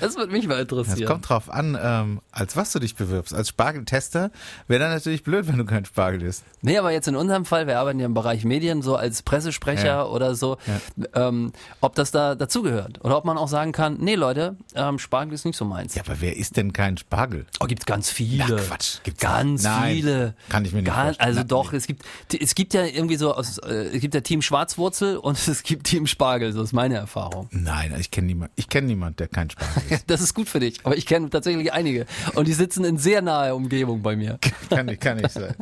Das 0.00 0.16
würde 0.16 0.32
mich 0.32 0.46
mal 0.46 0.60
interessieren. 0.60 1.02
Es 1.02 1.06
kommt 1.06 1.28
drauf 1.28 1.50
an, 1.50 1.78
ähm, 1.80 2.20
als 2.32 2.56
was 2.56 2.72
du 2.72 2.78
dich 2.78 2.94
bewirbst. 2.94 3.34
Als 3.34 3.48
Spargeltester 3.48 4.30
wäre 4.68 4.80
dann 4.80 4.90
natürlich 4.90 5.22
blöd, 5.22 5.46
wenn 5.48 5.58
du 5.58 5.64
kein 5.64 5.84
Spargel 5.84 6.22
isst. 6.22 6.44
Nee, 6.62 6.78
aber 6.78 6.92
jetzt 6.92 7.08
in 7.08 7.16
unserem 7.16 7.44
Fall, 7.44 7.66
wir 7.66 7.78
arbeiten 7.78 8.00
ja 8.00 8.06
im 8.06 8.14
Bereich 8.14 8.44
Medien, 8.44 8.82
so 8.82 8.96
als 8.96 9.22
Pressesprecher 9.22 9.86
ja. 9.86 10.04
oder 10.06 10.34
so, 10.34 10.58
ja. 10.66 11.28
ähm, 11.28 11.52
ob 11.80 11.94
das 11.94 12.10
da 12.10 12.34
dazugehört. 12.34 13.04
Oder 13.04 13.16
ob 13.16 13.24
man 13.24 13.38
auch 13.38 13.48
sagen 13.48 13.72
kann, 13.72 13.98
nee 14.00 14.14
Leute, 14.14 14.56
ähm, 14.74 14.98
Spargel 14.98 15.34
ist 15.34 15.44
nicht 15.44 15.56
so 15.56 15.64
meins. 15.64 15.94
Ja, 15.94 16.02
aber 16.04 16.20
wer 16.20 16.36
isst 16.36 16.56
denn 16.56 16.72
kein 16.72 16.96
Spargel? 16.96 17.46
Oh, 17.60 17.66
gibt's 17.66 17.86
ganz 17.86 18.10
viele. 18.10 18.44
Ach, 18.58 18.68
Quatsch. 18.68 18.98
Gibt's 19.02 19.20
ganz 19.20 19.62
Nein, 19.62 19.94
viele. 19.94 20.34
Kann 20.48 20.64
ich 20.64 20.72
mir 20.72 20.82
nicht 20.82 20.94
ganz, 20.94 21.18
Also 21.18 21.40
Nein, 21.40 21.48
doch, 21.48 21.72
nee. 21.72 21.78
es 21.78 21.86
gibt, 21.86 22.04
es 22.38 22.54
gibt 22.54 22.74
ja 22.74 22.84
irgendwie 22.84 23.16
so, 23.16 23.34
aus, 23.34 23.58
äh, 23.58 23.90
es 23.94 24.00
gibt 24.00 24.14
ja 24.14 24.20
Team 24.20 24.42
Schwarzwurzel 24.42 25.16
und 25.16 25.36
es 25.48 25.62
gibt 25.62 25.86
Team 25.86 26.06
Spargel, 26.06 26.52
so 26.52 26.62
ist 26.62 26.72
meine 26.72 26.96
Erfahrung. 26.96 27.48
Nein, 27.50 27.94
ich 27.98 28.10
kenne 28.10 28.26
niemand, 28.28 28.52
ich 28.56 28.68
kenne 28.68 28.86
niemand, 28.86 29.20
der 29.20 29.28
kein 29.28 29.49
Spargel 29.50 29.82
isst. 29.90 30.10
das 30.10 30.20
ist 30.20 30.34
gut 30.34 30.48
für 30.48 30.60
dich, 30.60 30.80
aber 30.84 30.96
ich 30.96 31.06
kenne 31.06 31.30
tatsächlich 31.30 31.72
einige 31.72 32.06
und 32.34 32.48
die 32.48 32.52
sitzen 32.52 32.84
in 32.84 32.98
sehr 32.98 33.22
naher 33.22 33.56
Umgebung 33.56 34.02
bei 34.02 34.16
mir. 34.16 34.38
kann, 34.70 34.86
nicht, 34.86 35.00
kann 35.00 35.18
nicht 35.18 35.30
sein. 35.30 35.54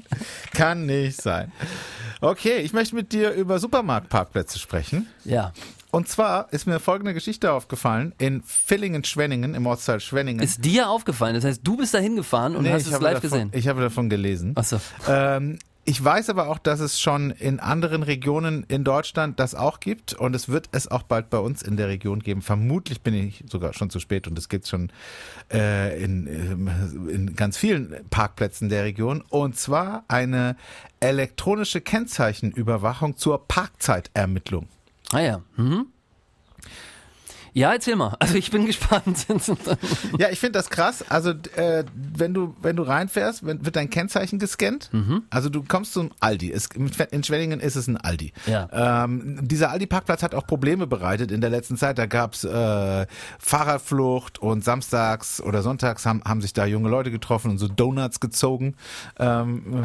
Kann 0.52 0.86
nicht 0.86 1.20
sein. 1.20 1.52
Okay, 2.20 2.58
ich 2.58 2.72
möchte 2.72 2.94
mit 2.94 3.12
dir 3.12 3.30
über 3.32 3.58
Supermarktparkplätze 3.58 4.58
sprechen. 4.58 5.06
Ja. 5.24 5.52
Und 5.90 6.08
zwar 6.08 6.52
ist 6.52 6.66
mir 6.66 6.80
folgende 6.80 7.14
Geschichte 7.14 7.52
aufgefallen 7.52 8.12
in 8.18 8.42
Villingen-Schwenningen, 8.42 9.54
im 9.54 9.66
Ortsteil 9.66 10.00
Schwenningen. 10.00 10.42
Ist 10.42 10.64
dir 10.64 10.90
aufgefallen? 10.90 11.34
Das 11.34 11.44
heißt, 11.44 11.60
du 11.64 11.76
bist 11.78 11.94
da 11.94 11.98
hingefahren 11.98 12.56
und 12.56 12.64
nee, 12.64 12.72
hast 12.72 12.86
es 12.86 12.92
live 12.92 13.14
davon, 13.14 13.20
gesehen? 13.20 13.50
Ich 13.54 13.68
habe 13.68 13.80
davon 13.80 14.10
gelesen. 14.10 14.52
Ach 14.56 14.64
so. 14.64 14.80
Ähm, 15.08 15.58
ich 15.88 16.04
weiß 16.04 16.28
aber 16.28 16.48
auch, 16.48 16.58
dass 16.58 16.80
es 16.80 17.00
schon 17.00 17.30
in 17.30 17.60
anderen 17.60 18.02
Regionen 18.02 18.62
in 18.68 18.84
Deutschland 18.84 19.40
das 19.40 19.54
auch 19.54 19.80
gibt 19.80 20.12
und 20.12 20.36
es 20.36 20.50
wird 20.50 20.68
es 20.72 20.86
auch 20.86 21.02
bald 21.02 21.30
bei 21.30 21.38
uns 21.38 21.62
in 21.62 21.78
der 21.78 21.88
Region 21.88 22.20
geben. 22.20 22.42
Vermutlich 22.42 23.00
bin 23.00 23.14
ich 23.14 23.42
sogar 23.50 23.72
schon 23.72 23.88
zu 23.88 23.98
spät 23.98 24.28
und 24.28 24.38
es 24.38 24.50
gibt 24.50 24.68
schon 24.68 24.92
äh, 25.50 25.98
in, 26.04 26.26
ähm, 26.26 27.08
in 27.08 27.34
ganz 27.34 27.56
vielen 27.56 28.04
Parkplätzen 28.10 28.68
der 28.68 28.84
Region 28.84 29.24
und 29.30 29.56
zwar 29.56 30.04
eine 30.08 30.56
elektronische 31.00 31.80
Kennzeichenüberwachung 31.80 33.16
zur 33.16 33.48
Parkzeitermittlung. 33.48 34.68
Ah 35.12 35.20
ja. 35.20 35.42
Mhm. 35.56 35.86
Ja, 37.52 37.72
erzähl 37.72 37.96
mal. 37.96 38.16
Also 38.18 38.34
ich 38.34 38.50
bin 38.50 38.66
gespannt. 38.66 39.26
ja, 40.18 40.30
ich 40.30 40.40
finde 40.40 40.58
das 40.58 40.70
krass. 40.70 41.04
Also 41.08 41.30
äh, 41.56 41.84
wenn 41.94 42.34
du 42.34 42.54
wenn 42.62 42.76
du 42.76 42.82
reinfährst, 42.82 43.44
wird 43.44 43.76
dein 43.76 43.90
Kennzeichen 43.90 44.38
gescannt. 44.38 44.90
Mhm. 44.92 45.24
Also 45.30 45.48
du 45.48 45.62
kommst 45.62 45.92
zum 45.92 46.10
Aldi. 46.20 46.52
Es, 46.52 46.68
in 47.10 47.24
Schwenningen 47.24 47.60
ist 47.60 47.76
es 47.76 47.86
ein 47.86 47.96
Aldi. 47.96 48.32
Ja. 48.46 49.04
Ähm, 49.04 49.40
dieser 49.42 49.70
Aldi-Parkplatz 49.70 50.22
hat 50.22 50.34
auch 50.34 50.46
Probleme 50.46 50.86
bereitet 50.86 51.30
in 51.30 51.40
der 51.40 51.50
letzten 51.50 51.76
Zeit. 51.76 51.98
Da 51.98 52.06
gab's 52.06 52.44
äh, 52.44 53.06
Fahrradflucht 53.38 54.38
und 54.38 54.64
samstags 54.64 55.40
oder 55.40 55.62
sonntags 55.62 56.06
haben, 56.06 56.22
haben 56.24 56.40
sich 56.40 56.52
da 56.52 56.66
junge 56.66 56.88
Leute 56.88 57.10
getroffen 57.10 57.50
und 57.50 57.58
so 57.58 57.68
Donuts 57.68 58.20
gezogen. 58.20 58.74
Ähm, 59.18 59.84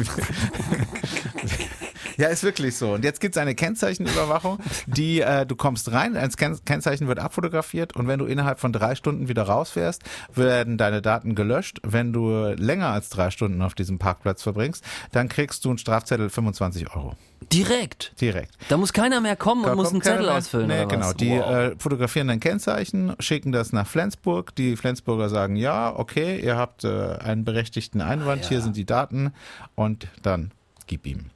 ja, 2.20 2.28
ist 2.28 2.42
wirklich 2.42 2.76
so. 2.76 2.92
Und 2.92 3.04
jetzt 3.04 3.20
gibt's 3.20 3.38
eine 3.38 3.54
Kennzeichenüberwachung, 3.54 4.58
die 4.86 5.20
äh, 5.20 5.46
du 5.46 5.56
kommst 5.56 5.90
rein, 5.92 6.16
ein 6.16 6.30
Kennzeichen 6.30 7.08
wird 7.08 7.18
abfotografiert 7.18 7.96
und 7.96 8.08
wenn 8.08 8.18
du 8.18 8.26
innerhalb 8.26 8.60
von 8.60 8.72
drei 8.72 8.94
Stunden 8.94 9.28
wieder 9.28 9.44
rausfährst, 9.44 10.02
werden 10.34 10.76
deine 10.76 11.00
Daten 11.00 11.34
gelöscht. 11.34 11.80
Wenn 11.82 12.12
du 12.12 12.54
länger 12.56 12.88
als 12.88 13.08
drei 13.08 13.30
Stunden 13.30 13.62
auf 13.62 13.74
diesem 13.74 13.98
Parkplatz 13.98 14.42
verbringst, 14.42 14.84
dann 15.12 15.28
kriegst 15.28 15.64
du 15.64 15.70
einen 15.70 15.78
Strafzettel 15.78 16.28
25 16.28 16.94
Euro. 16.94 17.14
Direkt? 17.52 18.12
Direkt. 18.20 18.54
Da 18.68 18.76
muss 18.76 18.92
keiner 18.92 19.20
mehr 19.22 19.34
kommen 19.34 19.62
da 19.62 19.70
und 19.70 19.76
muss 19.76 19.90
einen 19.90 20.02
Zettel 20.02 20.26
mehr, 20.26 20.34
ausfüllen. 20.34 20.68
Nee, 20.68 20.84
genau. 20.84 21.06
Was? 21.06 21.16
Die 21.16 21.30
wow. 21.30 21.50
äh, 21.50 21.74
fotografieren 21.78 22.28
dein 22.28 22.38
Kennzeichen, 22.38 23.14
schicken 23.18 23.50
das 23.50 23.72
nach 23.72 23.86
Flensburg. 23.86 24.54
Die 24.56 24.76
Flensburger 24.76 25.30
sagen, 25.30 25.56
ja, 25.56 25.96
okay, 25.96 26.38
ihr 26.38 26.56
habt 26.56 26.84
äh, 26.84 27.16
einen 27.16 27.44
berechtigten 27.44 28.02
Einwand, 28.02 28.42
ah, 28.42 28.44
ja. 28.44 28.48
hier 28.50 28.60
sind 28.60 28.76
die 28.76 28.84
Daten 28.84 29.32
und 29.74 30.08
dann 30.22 30.52
gib 30.86 31.06
ihm. 31.06 31.30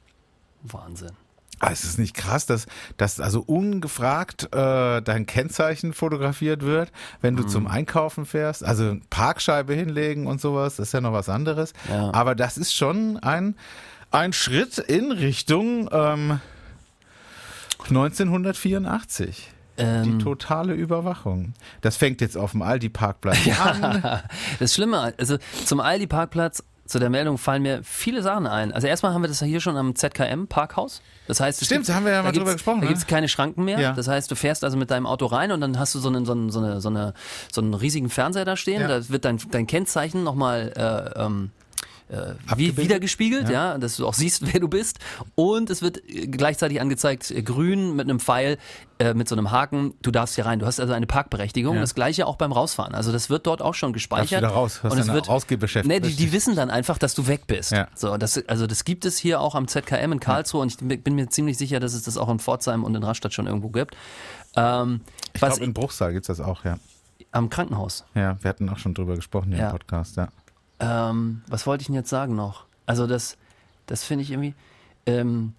Wahnsinn. 0.73 1.11
Ah, 1.59 1.69
ist 1.69 1.85
es 1.85 1.97
nicht 1.97 2.13
krass, 2.13 2.45
dass, 2.45 2.67
dass 2.97 3.19
also 3.19 3.41
ungefragt 3.41 4.53
äh, 4.53 5.01
dein 5.01 5.25
Kennzeichen 5.25 5.93
fotografiert 5.93 6.63
wird, 6.63 6.91
wenn 7.21 7.37
du 7.37 7.43
mhm. 7.43 7.47
zum 7.47 7.67
Einkaufen 7.67 8.25
fährst? 8.25 8.63
Also 8.63 8.97
Parkscheibe 9.09 9.73
hinlegen 9.73 10.27
und 10.27 10.41
sowas, 10.41 10.75
das 10.75 10.89
ist 10.89 10.93
ja 10.93 11.01
noch 11.01 11.13
was 11.13 11.29
anderes. 11.29 11.73
Ja. 11.89 12.13
Aber 12.13 12.35
das 12.35 12.57
ist 12.57 12.75
schon 12.75 13.17
ein, 13.19 13.55
ein 14.11 14.33
Schritt 14.33 14.79
in 14.79 15.11
Richtung 15.13 15.89
ähm, 15.93 16.41
1984. 17.87 19.51
Die 19.77 19.81
Ähm, 19.81 20.19
totale 20.19 20.73
Überwachung. 20.73 21.53
Das 21.81 21.97
fängt 21.97 22.21
jetzt 22.21 22.37
auf 22.37 22.51
dem 22.51 22.61
Aldi-Parkplatz 22.61 23.39
an. 23.59 24.21
das 24.59 24.73
Schlimme, 24.73 25.13
also 25.17 25.37
zum 25.65 25.79
Aldi-Parkplatz, 25.79 26.63
zu 26.85 26.99
der 26.99 27.09
Meldung 27.09 27.37
fallen 27.37 27.63
mir 27.63 27.81
viele 27.83 28.21
Sachen 28.21 28.45
ein. 28.45 28.71
Also 28.71 28.87
erstmal 28.87 29.13
haben 29.13 29.23
wir 29.23 29.27
das 29.27 29.39
ja 29.39 29.47
hier 29.47 29.59
schon 29.59 29.75
am 29.75 29.95
ZKM-Parkhaus. 29.95 31.01
Das 31.27 31.39
heißt, 31.39 31.61
es 31.61 31.67
Stimmt, 31.67 31.81
gibt, 31.81 31.89
da 31.89 31.95
haben 31.95 32.05
wir 32.05 32.11
ja 32.11 32.21
mal 32.21 32.31
drüber 32.31 32.53
gesprochen, 32.53 32.81
Da 32.81 32.85
ne? 32.85 32.87
gibt 32.89 32.99
es 32.99 33.07
keine 33.07 33.27
Schranken 33.27 33.63
mehr. 33.63 33.79
Ja. 33.79 33.93
Das 33.93 34.07
heißt, 34.07 34.29
du 34.29 34.35
fährst 34.35 34.63
also 34.63 34.77
mit 34.77 34.91
deinem 34.91 35.07
Auto 35.07 35.25
rein 35.25 35.51
und 35.51 35.61
dann 35.61 35.79
hast 35.79 35.95
du 35.95 35.99
so 35.99 36.09
einen, 36.09 36.25
so 36.25 36.33
einen, 36.33 36.51
so 36.51 36.59
eine, 36.59 36.81
so 36.81 36.89
eine, 36.89 37.13
so 37.51 37.61
einen 37.61 37.73
riesigen 37.73 38.09
Fernseher 38.09 38.45
da 38.45 38.55
stehen. 38.55 38.81
Ja. 38.81 38.87
Da 38.87 39.09
wird 39.09 39.25
dein, 39.25 39.39
dein 39.49 39.65
Kennzeichen 39.65 40.23
nochmal 40.23 40.73
äh, 40.77 41.23
ähm, 41.23 41.49
äh, 42.09 42.35
wiedergespiegelt, 42.55 43.49
ja. 43.49 43.77
dass 43.77 43.97
du 43.97 44.07
auch 44.07 44.13
siehst, 44.13 44.45
wer 44.53 44.59
du 44.59 44.67
bist. 44.67 44.99
Und 45.33 45.69
es 45.69 45.81
wird 45.81 45.97
äh, 46.07 46.27
gleichzeitig 46.27 46.79
angezeigt, 46.79 47.31
äh, 47.31 47.41
grün 47.41 47.95
mit 47.95 48.07
einem 48.07 48.19
Pfeil, 48.19 48.57
äh, 48.99 49.13
mit 49.13 49.27
so 49.27 49.35
einem 49.35 49.51
Haken, 49.51 49.93
du 50.01 50.11
darfst 50.11 50.35
hier 50.35 50.45
rein. 50.45 50.59
Du 50.59 50.65
hast 50.65 50.79
also 50.79 50.93
eine 50.93 51.07
Parkberechtigung. 51.07 51.75
Ja. 51.75 51.81
Das 51.81 51.95
gleiche 51.95 52.27
auch 52.27 52.35
beim 52.35 52.51
Rausfahren. 52.51 52.93
Also 52.95 53.11
das 53.11 53.29
wird 53.29 53.47
dort 53.47 53.61
auch 53.61 53.73
schon 53.73 53.91
gespeichert. 53.91 54.43
Darfst 54.43 54.43
wieder 54.43 54.49
raus, 54.49 54.79
hast 54.83 54.93
und 54.93 54.99
es 54.99 55.07
wird, 55.07 55.29
Ausgebeschäftigung. 55.29 56.01
Nee, 56.01 56.07
die, 56.07 56.15
die 56.15 56.31
wissen 56.31 56.55
dann 56.55 56.69
einfach, 56.69 56.97
dass 56.97 57.15
du 57.15 57.27
weg 57.27 57.47
bist. 57.47 57.71
Ja. 57.71 57.87
So, 57.95 58.17
das, 58.17 58.47
also 58.47 58.67
das 58.67 58.85
gibt 58.85 59.05
es 59.05 59.17
hier 59.17 59.41
auch 59.41 59.55
am 59.55 59.67
ZKM 59.67 60.11
in 60.11 60.19
Karlsruhe 60.19 60.61
und 60.61 60.79
ich 60.79 61.03
bin 61.03 61.15
mir 61.15 61.29
ziemlich 61.29 61.57
sicher, 61.57 61.79
dass 61.79 61.93
es 61.93 62.03
das 62.03 62.17
auch 62.17 62.29
in 62.29 62.39
Pforzheim 62.39 62.83
und 62.83 62.95
in 62.95 63.03
Rastatt 63.03 63.33
schon 63.33 63.47
irgendwo 63.47 63.69
gibt. 63.69 63.97
Ähm, 64.55 65.01
Ich 65.33 65.41
glaube, 65.41 65.63
in 65.63 65.73
Bruchsal 65.73 66.13
gibt's 66.13 66.27
das 66.27 66.39
auch, 66.39 66.63
ja. 66.63 66.77
am 67.31 67.49
Krankenhaus. 67.49 68.05
Ja, 68.13 68.37
wir 68.41 68.49
hatten 68.49 68.69
auch 68.69 68.77
schon 68.77 68.93
drüber 68.93 69.15
gesprochen 69.15 69.49
hier 69.49 69.59
Ja. 69.59 69.65
im 69.65 69.71
Podcast, 69.71 70.15
ja. 70.17 70.29
Ähm, 70.79 71.41
was 71.47 71.65
wollte 71.67 71.81
ich 71.81 71.87
denn 71.87 71.95
jetzt 71.95 72.09
sagen 72.09 72.35
noch? 72.35 72.65
Also 72.85 73.07
das, 73.07 73.37
das 73.85 74.03
finde 74.03 74.23
ich 74.23 74.31
irgendwie. 74.31 74.53
Ähm, 75.05 75.53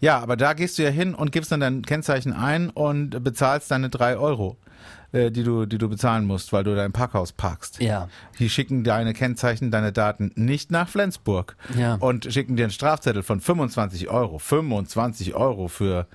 Ja, 0.00 0.18
aber 0.20 0.36
da 0.36 0.52
gehst 0.52 0.78
du 0.78 0.82
ja 0.82 0.90
hin 0.90 1.14
und 1.14 1.32
gibst 1.32 1.50
dann 1.52 1.60
dein 1.60 1.82
Kennzeichen 1.82 2.32
ein 2.32 2.70
und 2.70 3.22
bezahlst 3.24 3.70
deine 3.70 3.88
drei 3.88 4.16
Euro, 4.18 4.56
äh, 5.12 5.30
die 5.30 5.42
du, 5.42 5.64
die 5.66 5.78
du 5.78 5.88
bezahlen 5.88 6.26
musst, 6.26 6.52
weil 6.52 6.64
du 6.64 6.74
dein 6.76 6.92
Parkhaus 6.92 7.32
parkst. 7.32 7.80
ja. 7.80 8.08
Die 8.38 8.50
schicken 8.50 8.84
deine 8.84 9.14
Kennzeichen, 9.14 9.70
deine 9.70 9.92
Daten 9.92 10.32
nicht 10.34 10.70
nach 10.70 10.88
Flensburg 10.88 11.56
Ja. 11.76 11.94
und 11.94 12.30
schicken 12.32 12.56
dir 12.56 12.64
einen 12.64 12.72
Strafzettel 12.72 13.22
von 13.22 13.40
25 13.40 14.08
Euro. 14.10 14.38
25 14.38 15.34
Euro 15.34 15.68
für 15.68 16.06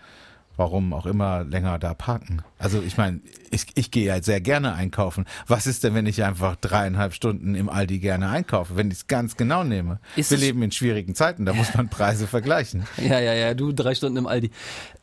warum 0.57 0.93
auch 0.93 1.05
immer 1.05 1.43
länger 1.43 1.79
da 1.79 1.93
parken. 1.93 2.41
Also 2.57 2.81
ich 2.81 2.97
meine, 2.97 3.21
ich, 3.51 3.67
ich 3.75 3.91
gehe 3.91 4.05
ja 4.05 4.21
sehr 4.21 4.41
gerne 4.41 4.73
einkaufen. 4.73 5.25
Was 5.47 5.67
ist 5.67 5.83
denn, 5.83 5.93
wenn 5.93 6.05
ich 6.05 6.23
einfach 6.23 6.55
dreieinhalb 6.55 7.13
Stunden 7.13 7.55
im 7.55 7.69
Aldi 7.69 7.99
gerne 7.99 8.29
einkaufe, 8.29 8.75
wenn 8.75 8.89
ich 8.89 8.97
es 8.97 9.07
ganz 9.07 9.37
genau 9.37 9.63
nehme? 9.63 9.99
Ist 10.15 10.31
Wir 10.31 10.37
leben 10.37 10.61
in 10.63 10.71
schwierigen 10.71 11.15
Zeiten, 11.15 11.45
da 11.45 11.53
muss 11.53 11.73
man 11.73 11.89
Preise 11.89 12.27
vergleichen. 12.27 12.85
Ja, 13.05 13.19
ja, 13.19 13.33
ja, 13.33 13.53
du 13.53 13.71
drei 13.71 13.93
Stunden 13.93 14.17
im 14.17 14.25
Aldi. 14.25 14.49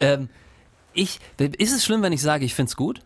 Ähm, 0.01 0.29
ich, 0.95 1.19
ist 1.39 1.73
es 1.73 1.85
schlimm, 1.85 2.03
wenn 2.03 2.13
ich 2.13 2.23
sage, 2.23 2.45
ich 2.45 2.55
find's 2.55 2.77
gut? 2.77 3.01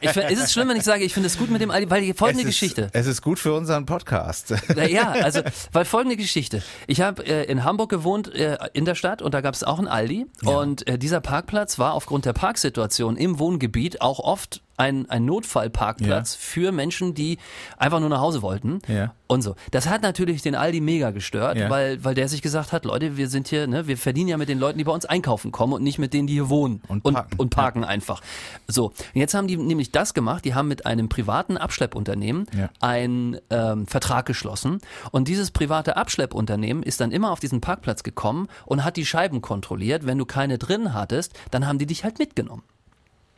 Ich, 0.00 0.16
ist 0.16 0.42
es 0.42 0.52
schlimm, 0.52 0.68
wenn 0.68 0.76
ich 0.76 0.82
sage, 0.82 1.04
ich 1.04 1.14
finde 1.14 1.26
es 1.26 1.38
gut 1.38 1.50
mit 1.50 1.60
dem 1.60 1.70
Aldi? 1.70 1.90
Weil 1.90 2.02
die 2.02 2.12
folgende 2.12 2.42
es 2.42 2.48
ist, 2.48 2.60
Geschichte. 2.60 2.90
Es 2.92 3.06
ist 3.06 3.22
gut 3.22 3.38
für 3.38 3.54
unseren 3.54 3.86
Podcast. 3.86 4.54
Ja, 4.92 5.12
also, 5.12 5.42
weil 5.72 5.84
folgende 5.84 6.16
Geschichte. 6.16 6.62
Ich 6.86 7.00
habe 7.00 7.24
äh, 7.24 7.44
in 7.44 7.62
Hamburg 7.62 7.88
gewohnt, 7.88 8.34
äh, 8.34 8.58
in 8.72 8.84
der 8.84 8.94
Stadt, 8.94 9.22
und 9.22 9.32
da 9.32 9.40
gab 9.40 9.54
es 9.54 9.62
auch 9.62 9.78
einen 9.78 9.86
Aldi. 9.86 10.26
Und 10.44 10.86
äh, 10.88 10.98
dieser 10.98 11.20
Parkplatz 11.20 11.78
war 11.78 11.94
aufgrund 11.94 12.24
der 12.24 12.32
Parksituation 12.32 13.16
im 13.16 13.38
Wohngebiet 13.38 14.00
auch 14.00 14.18
oft 14.18 14.60
ein, 14.82 15.08
ein 15.08 15.24
Notfallparkplatz 15.24 16.34
Ja. 16.34 16.38
für 16.40 16.72
Menschen, 16.72 17.14
die 17.14 17.38
einfach 17.76 18.00
nur 18.00 18.08
nach 18.08 18.20
Hause 18.20 18.42
wollten. 18.42 18.80
Ja. 18.88 19.14
Und 19.28 19.42
so. 19.42 19.54
Das 19.70 19.88
hat 19.88 20.02
natürlich 20.02 20.42
den 20.42 20.54
Aldi 20.54 20.80
mega 20.80 21.10
gestört, 21.10 21.56
Ja. 21.56 21.70
weil, 21.70 22.04
weil 22.04 22.14
der 22.14 22.28
sich 22.28 22.42
gesagt 22.42 22.72
hat, 22.72 22.84
Leute, 22.84 23.16
wir 23.16 23.28
sind 23.28 23.48
hier, 23.48 23.66
ne, 23.66 23.86
wir 23.86 23.96
verdienen 23.96 24.28
ja 24.28 24.36
mit 24.36 24.48
den 24.48 24.58
Leuten, 24.58 24.78
die 24.78 24.84
bei 24.84 24.92
uns 24.92 25.06
einkaufen 25.06 25.52
kommen 25.52 25.72
und 25.72 25.82
nicht 25.82 25.98
mit 25.98 26.12
denen, 26.12 26.26
die 26.26 26.34
hier 26.34 26.48
wohnen. 26.50 26.82
Und 26.88 27.04
und, 27.04 27.14
parken. 27.14 27.36
und 27.38 27.50
parken 27.50 27.84
einfach. 27.84 28.20
So. 28.68 28.86
Und 28.86 28.96
jetzt 29.14 29.34
haben 29.34 29.46
die 29.46 29.56
nämlich 29.56 29.92
das 29.92 30.12
gemacht, 30.14 30.44
die 30.44 30.54
haben 30.54 30.68
mit 30.68 30.84
einem 30.84 31.08
privaten 31.08 31.56
Abschleppunternehmen 31.56 32.46
einen 32.80 33.38
ähm, 33.50 33.86
Vertrag 33.86 34.26
geschlossen. 34.26 34.78
Und 35.12 35.28
dieses 35.28 35.50
private 35.50 35.96
Abschleppunternehmen 35.96 36.82
ist 36.82 37.00
dann 37.00 37.12
immer 37.12 37.30
auf 37.30 37.40
diesen 37.40 37.60
Parkplatz 37.60 38.02
gekommen 38.02 38.48
und 38.66 38.84
hat 38.84 38.96
die 38.96 39.06
Scheiben 39.06 39.40
kontrolliert. 39.40 40.04
Wenn 40.06 40.18
du 40.18 40.26
keine 40.26 40.58
drin 40.58 40.92
hattest, 40.92 41.32
dann 41.50 41.66
haben 41.66 41.78
die 41.78 41.86
dich 41.86 42.04
halt 42.04 42.18
mitgenommen. 42.18 42.62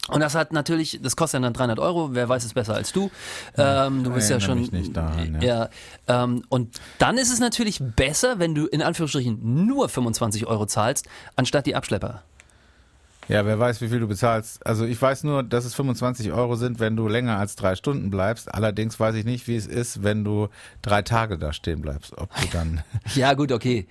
Und 0.08 0.20
das 0.20 0.34
hat 0.34 0.52
natürlich, 0.52 1.00
das 1.02 1.16
kostet 1.16 1.42
dann 1.42 1.54
300 1.54 1.78
Euro, 1.78 2.10
wer 2.12 2.28
weiß 2.28 2.44
es 2.44 2.52
besser 2.52 2.74
als 2.74 2.92
du. 2.92 3.10
Ähm, 3.56 4.04
du 4.04 4.10
bist 4.10 4.28
ja 4.28 4.38
schon. 4.38 4.60
mich 4.60 4.70
nicht 4.70 4.94
daran, 4.94 5.40
ja. 5.40 5.70
ähm, 6.08 6.44
und 6.50 6.78
dann 6.98 7.16
ist 7.16 7.32
es 7.32 7.40
natürlich 7.40 7.80
besser, 7.80 8.38
wenn 8.38 8.54
du 8.54 8.66
in 8.66 8.82
Anführungsstrichen 8.82 9.66
nur 9.66 9.88
25 9.88 10.46
Euro 10.46 10.66
zahlst, 10.66 11.06
anstatt 11.36 11.64
die 11.64 11.74
Abschlepper. 11.74 12.22
Ja, 13.28 13.46
wer 13.46 13.58
weiß, 13.58 13.80
wie 13.80 13.88
viel 13.88 14.00
du 14.00 14.06
bezahlst. 14.06 14.66
Also 14.66 14.84
ich 14.84 15.00
weiß 15.00 15.24
nur, 15.24 15.42
dass 15.42 15.64
es 15.64 15.74
25 15.74 16.32
Euro 16.32 16.56
sind, 16.56 16.78
wenn 16.78 16.96
du 16.96 17.08
länger 17.08 17.38
als 17.38 17.56
drei 17.56 17.74
Stunden 17.74 18.10
bleibst. 18.10 18.52
Allerdings 18.52 19.00
weiß 19.00 19.14
ich 19.14 19.24
nicht, 19.24 19.48
wie 19.48 19.56
es 19.56 19.66
ist, 19.66 20.02
wenn 20.02 20.24
du 20.24 20.48
drei 20.82 21.02
Tage 21.02 21.38
da 21.38 21.52
stehen 21.52 21.80
bleibst. 21.80 22.16
Ob 22.18 22.28
du 22.36 22.46
dann. 22.52 22.82
Ja, 23.14 23.34
gut, 23.34 23.52
okay. 23.52 23.86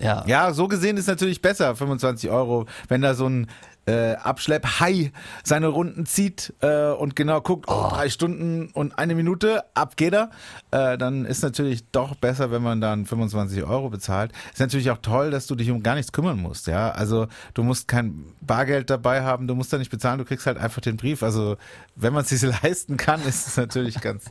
Ja. 0.00 0.24
ja, 0.26 0.52
so 0.52 0.68
gesehen 0.68 0.96
ist 0.96 1.08
natürlich 1.08 1.42
besser, 1.42 1.74
25 1.74 2.30
Euro, 2.30 2.66
wenn 2.88 3.02
da 3.02 3.14
so 3.14 3.28
ein 3.28 3.48
äh, 3.88 4.16
Abschlepp-Hai 4.16 5.12
seine 5.42 5.68
Runden 5.68 6.04
zieht 6.04 6.52
äh, 6.60 6.90
und 6.90 7.16
genau 7.16 7.40
guckt, 7.40 7.64
oh, 7.68 7.88
drei 7.90 8.10
Stunden 8.10 8.70
und 8.74 8.98
eine 8.98 9.14
Minute, 9.14 9.64
ab 9.74 9.96
geht 9.96 10.12
er, 10.12 10.30
äh, 10.70 10.98
dann 10.98 11.24
ist 11.24 11.42
natürlich 11.42 11.84
doch 11.90 12.14
besser, 12.14 12.50
wenn 12.50 12.62
man 12.62 12.80
dann 12.80 13.06
25 13.06 13.64
Euro 13.64 13.88
bezahlt. 13.88 14.32
Ist 14.52 14.60
natürlich 14.60 14.90
auch 14.90 14.98
toll, 14.98 15.30
dass 15.30 15.46
du 15.46 15.54
dich 15.54 15.70
um 15.70 15.82
gar 15.82 15.94
nichts 15.94 16.12
kümmern 16.12 16.38
musst, 16.38 16.66
ja. 16.66 16.90
Also 16.90 17.28
du 17.54 17.62
musst 17.62 17.88
kein 17.88 18.26
Bargeld 18.40 18.90
dabei 18.90 19.22
haben, 19.22 19.48
du 19.48 19.54
musst 19.54 19.72
da 19.72 19.78
nicht 19.78 19.90
bezahlen, 19.90 20.18
du 20.18 20.24
kriegst 20.24 20.46
halt 20.46 20.58
einfach 20.58 20.82
den 20.82 20.98
Brief. 20.98 21.22
Also 21.22 21.56
wenn 21.96 22.12
man 22.12 22.22
es 22.22 22.28
sich 22.28 22.42
leisten 22.62 22.98
kann, 22.98 23.22
ist 23.22 23.48
es 23.48 23.56
natürlich 23.56 24.00
ganz, 24.00 24.26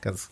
ganz, 0.00 0.30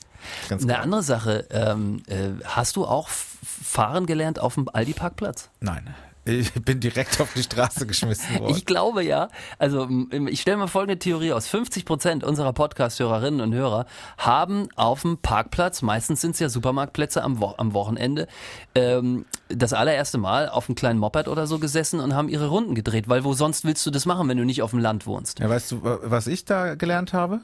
ganz 0.49 0.63
Eine 0.63 0.75
cool. 0.75 0.81
andere 0.81 1.03
Sache, 1.03 1.47
ähm, 1.51 2.03
äh, 2.07 2.31
hast 2.45 2.77
du 2.77 2.85
auch 2.85 3.09
fahren 3.09 4.07
gelernt 4.07 4.39
auf 4.39 4.55
dem 4.55 4.69
Aldi-Parkplatz? 4.69 5.49
Nein. 5.61 5.95
Ich 6.27 6.53
bin 6.55 6.81
direkt 6.81 7.21
auf 7.21 7.35
die 7.35 7.43
Straße 7.43 7.87
geschmissen 7.87 8.39
worden. 8.39 8.55
Ich 8.57 8.65
glaube 8.65 9.05
ja, 9.05 9.29
also 9.59 9.87
ich 10.11 10.41
stelle 10.41 10.57
mal 10.57 10.69
folgende 10.69 10.99
Theorie 10.99 11.33
aus. 11.35 11.49
50 11.49 11.85
Prozent 11.85 12.25
unserer 12.25 12.55
Podcast-Hörerinnen 12.55 13.43
und 13.43 13.53
Hörer 13.53 13.85
haben 14.17 14.69
auf 14.75 15.03
dem 15.03 15.19
Parkplatz, 15.19 15.83
meistens 15.83 16.23
sind 16.23 16.31
es 16.31 16.39
ja 16.41 16.49
Supermarktplätze 16.49 17.23
am, 17.23 17.41
Wo 17.41 17.53
am 17.59 17.75
Wochenende, 17.75 18.27
ähm, 18.75 19.27
das 19.49 19.75
allererste 19.75 20.17
Mal 20.17 20.49
auf 20.49 20.67
einem 20.69 20.77
kleinen 20.77 20.99
Moped 20.99 21.29
oder 21.29 21.47
so 21.47 21.59
gesessen 21.59 22.01
und 22.01 22.15
haben 22.15 22.31
ihre 22.31 22.47
Runden 22.47 22.75
gedreht. 22.75 23.07
Weil 23.07 23.25
wo 23.25 23.35
sonst 23.35 23.67
willst 23.67 23.85
du 23.85 23.91
das 23.91 24.07
machen, 24.07 24.27
wenn 24.27 24.39
du 24.39 24.45
nicht 24.45 24.63
auf 24.63 24.71
dem 24.71 24.79
Land 24.81 25.07
wohnst? 25.07 25.41
Ja, 25.41 25.51
weißt 25.51 25.73
du, 25.73 25.81
was 25.83 26.27
ich 26.27 26.47
da 26.47 26.75
gelernt 26.75 27.13
habe? 27.13 27.41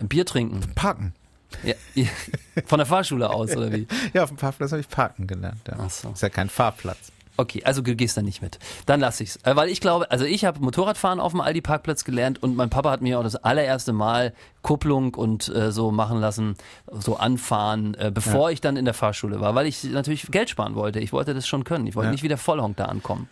Bier 0.00 0.24
trinken. 0.24 0.60
Parken. 0.76 1.14
Ja, 1.62 1.74
von 2.66 2.78
der 2.78 2.86
Fahrschule 2.86 3.30
aus, 3.30 3.56
oder 3.56 3.72
wie? 3.72 3.86
Ja, 4.12 4.24
auf 4.24 4.30
dem 4.30 4.36
Parkplatz 4.36 4.72
habe 4.72 4.80
ich 4.80 4.88
Parken 4.88 5.26
gelernt. 5.26 5.60
Ja. 5.68 5.88
So. 5.88 6.10
Ist 6.10 6.22
ja 6.22 6.28
kein 6.28 6.48
Fahrplatz. 6.48 7.12
Okay, 7.36 7.64
also 7.64 7.82
du 7.82 7.96
gehst 7.96 8.16
da 8.16 8.22
nicht 8.22 8.42
mit. 8.42 8.60
Dann 8.86 9.00
lass 9.00 9.20
ich's. 9.20 9.40
Äh, 9.42 9.56
Weil 9.56 9.68
ich 9.68 9.80
glaube, 9.80 10.08
also 10.12 10.24
ich 10.24 10.44
habe 10.44 10.60
Motorradfahren 10.60 11.18
auf 11.18 11.32
dem 11.32 11.40
Aldi-Parkplatz 11.40 12.04
gelernt 12.04 12.40
und 12.40 12.54
mein 12.54 12.70
Papa 12.70 12.92
hat 12.92 13.00
mir 13.02 13.18
auch 13.18 13.24
das 13.24 13.34
allererste 13.34 13.92
Mal 13.92 14.32
Kupplung 14.62 15.14
und 15.14 15.48
äh, 15.48 15.72
so 15.72 15.90
machen 15.90 16.20
lassen, 16.20 16.54
so 16.92 17.16
anfahren, 17.16 17.94
äh, 17.94 18.12
bevor 18.14 18.52
ich 18.52 18.60
dann 18.60 18.76
in 18.76 18.84
der 18.84 18.94
Fahrschule 18.94 19.40
war, 19.40 19.56
weil 19.56 19.66
ich 19.66 19.82
natürlich 19.82 20.28
Geld 20.30 20.48
sparen 20.48 20.76
wollte. 20.76 21.00
Ich 21.00 21.12
wollte 21.12 21.34
das 21.34 21.48
schon 21.48 21.64
können. 21.64 21.88
Ich 21.88 21.96
wollte 21.96 22.06
Ja. 22.06 22.12
nicht 22.12 22.22
wie 22.22 22.28
der 22.28 22.38
Vollhonk 22.38 22.76
da 22.76 22.84
ankommen. 22.84 23.28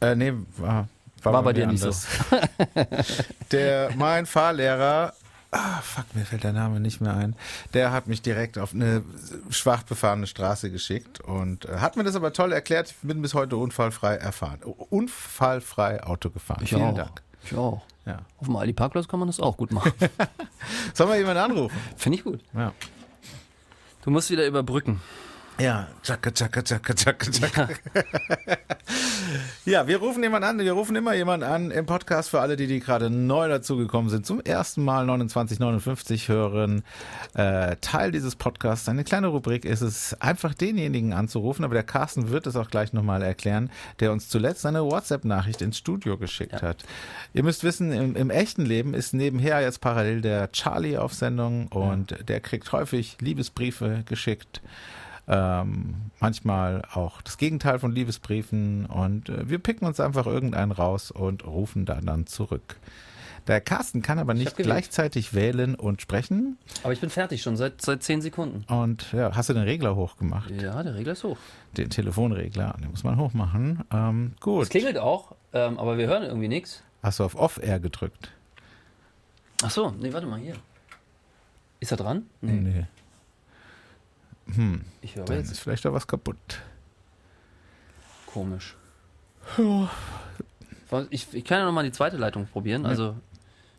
Äh, 0.00 0.16
nee, 0.16 0.32
war, 0.56 0.88
War 1.22 1.42
bei 1.44 1.52
mir 1.52 1.54
dir 1.54 1.66
nicht 1.68 1.80
so. 1.80 1.90
Der, 3.52 3.90
mein 3.96 4.26
Fahrlehrer, 4.26 5.12
ah, 5.54 5.80
fuck, 5.82 6.04
mir 6.14 6.24
fällt 6.24 6.44
der 6.44 6.52
Name 6.52 6.80
nicht 6.80 7.00
mehr 7.00 7.14
ein, 7.14 7.36
der 7.72 7.92
hat 7.92 8.06
mich 8.06 8.22
direkt 8.22 8.58
auf 8.58 8.74
eine 8.74 9.02
schwach 9.50 9.82
befahrene 9.84 10.26
Straße 10.26 10.70
geschickt 10.70 11.20
und 11.20 11.64
äh, 11.66 11.76
hat 11.78 11.96
mir 11.96 12.04
das 12.04 12.16
aber 12.16 12.32
toll 12.32 12.52
erklärt. 12.52 12.90
Ich 12.90 12.96
bin 13.08 13.22
bis 13.22 13.34
heute 13.34 13.56
unfallfrei 13.56 14.16
erfahren. 14.16 14.60
Unfallfrei 14.62 16.02
Auto 16.04 16.30
gefahren. 16.30 16.66
Vielen 16.66 16.82
auch. 16.82 16.94
Dank. 16.94 17.22
Ich 17.44 17.54
auch. 17.56 17.82
Ja. 18.06 18.18
Auf 18.38 18.46
dem 18.46 18.56
Aldi-Parkplatz 18.56 19.08
kann 19.08 19.20
man 19.20 19.28
das 19.28 19.40
auch 19.40 19.56
gut 19.56 19.72
machen. 19.72 19.92
Sollen 20.94 21.10
wir 21.10 21.18
jemanden 21.18 21.42
anrufen? 21.42 21.76
Finde 21.96 22.18
ich 22.18 22.24
gut. 22.24 22.40
Ja. 22.52 22.72
Du 24.02 24.10
musst 24.10 24.30
wieder 24.30 24.46
überbrücken. 24.46 25.00
Ja, 25.56 25.86
tschakka, 26.02 26.32
tschakka, 26.32 26.62
tschakka, 26.62 26.94
tschakka, 26.94 27.30
tschakka. 27.30 27.68
ja, 29.64 29.86
wir 29.86 29.98
rufen 29.98 30.20
jemanden 30.20 30.48
an, 30.48 30.58
wir 30.58 30.72
rufen 30.72 30.96
immer 30.96 31.14
jemanden 31.14 31.46
an 31.46 31.70
im 31.70 31.86
Podcast 31.86 32.30
für 32.30 32.40
alle, 32.40 32.56
die, 32.56 32.66
die 32.66 32.80
gerade 32.80 33.08
neu 33.08 33.48
dazugekommen 33.48 34.10
sind, 34.10 34.26
zum 34.26 34.40
ersten 34.40 34.82
Mal 34.82 35.06
2959 35.06 36.28
hören. 36.28 36.82
Äh, 37.34 37.76
Teil 37.80 38.10
dieses 38.10 38.34
Podcasts, 38.34 38.88
eine 38.88 39.04
kleine 39.04 39.28
Rubrik 39.28 39.64
ist 39.64 39.80
es, 39.80 40.20
einfach 40.20 40.54
denjenigen 40.54 41.12
anzurufen, 41.12 41.64
aber 41.64 41.74
der 41.74 41.84
Carsten 41.84 42.30
wird 42.30 42.48
es 42.48 42.56
auch 42.56 42.68
gleich 42.68 42.92
nochmal 42.92 43.22
erklären, 43.22 43.70
der 44.00 44.10
uns 44.10 44.28
zuletzt 44.28 44.66
eine 44.66 44.84
WhatsApp-Nachricht 44.84 45.62
ins 45.62 45.78
Studio 45.78 46.18
geschickt 46.18 46.62
hat. 46.62 46.82
Ihr 47.32 47.44
müsst 47.44 47.62
wissen, 47.62 47.92
im, 47.92 48.16
im 48.16 48.30
echten 48.30 48.66
Leben 48.66 48.92
ist 48.92 49.14
nebenher 49.14 49.60
jetzt 49.60 49.80
parallel 49.80 50.20
der 50.20 50.50
Charlie 50.50 50.98
auf 50.98 51.14
Sendung 51.14 51.68
und 51.68 52.28
der 52.28 52.40
kriegt 52.40 52.72
häufig 52.72 53.18
Liebesbriefe 53.20 54.02
geschickt 54.06 54.60
ähm, 55.28 55.94
manchmal 56.20 56.82
auch 56.92 57.22
das 57.22 57.38
Gegenteil 57.38 57.78
von 57.78 57.92
Liebesbriefen 57.92 58.86
und 58.86 59.28
äh, 59.28 59.48
wir 59.48 59.58
picken 59.58 59.86
uns 59.86 60.00
einfach 60.00 60.26
irgendeinen 60.26 60.72
raus 60.72 61.10
und 61.10 61.46
rufen 61.46 61.86
da 61.86 62.00
dann 62.02 62.26
zurück. 62.26 62.76
Der 63.46 63.60
Carsten 63.60 64.00
kann 64.00 64.18
aber 64.18 64.32
nicht 64.32 64.56
gleichzeitig 64.56 65.34
wählen 65.34 65.74
und 65.74 66.00
sprechen. 66.00 66.56
Aber 66.82 66.94
ich 66.94 67.00
bin 67.00 67.10
fertig 67.10 67.42
schon 67.42 67.58
seit, 67.58 67.82
seit 67.82 68.02
10 68.02 68.22
Sekunden. 68.22 68.64
Und 68.72 69.12
ja, 69.12 69.36
hast 69.36 69.50
du 69.50 69.52
den 69.52 69.64
Regler 69.64 69.96
hochgemacht? 69.96 70.50
Ja, 70.62 70.82
der 70.82 70.94
Regler 70.94 71.12
ist 71.12 71.24
hoch. 71.24 71.36
Den 71.76 71.90
Telefonregler, 71.90 72.74
den 72.80 72.90
muss 72.90 73.04
man 73.04 73.18
hochmachen. 73.18 73.84
Ähm, 73.92 74.32
Es 74.36 74.40
gut. 74.40 74.70
klingelt 74.70 74.96
auch, 74.96 75.34
ähm, 75.52 75.78
aber 75.78 75.98
wir 75.98 76.06
hören 76.06 76.22
irgendwie 76.22 76.48
nichts. 76.48 76.82
Hast 77.02 77.18
du 77.20 77.24
auf 77.24 77.34
Off-Air 77.34 77.80
gedrückt? 77.80 78.30
Ach 79.62 79.70
so, 79.70 79.90
nee, 79.90 80.10
warte 80.12 80.26
mal 80.26 80.38
hier. 80.40 80.54
Ist 81.80 81.90
er 81.90 81.98
dran? 81.98 82.24
Nee, 82.40 82.52
Nee. 82.52 82.86
Ich 85.00 85.16
höre 85.16 85.24
Dann 85.24 85.38
jetzt. 85.38 85.50
ist 85.52 85.60
vielleicht 85.60 85.84
da 85.84 85.92
was 85.92 86.06
kaputt. 86.06 86.60
Komisch. 88.26 88.76
Ich, 91.10 91.32
ich 91.32 91.44
kann 91.44 91.58
ja 91.58 91.64
nochmal 91.64 91.84
die 91.84 91.92
zweite 91.92 92.16
Leitung 92.16 92.46
probieren. 92.46 92.86
Also, 92.86 93.16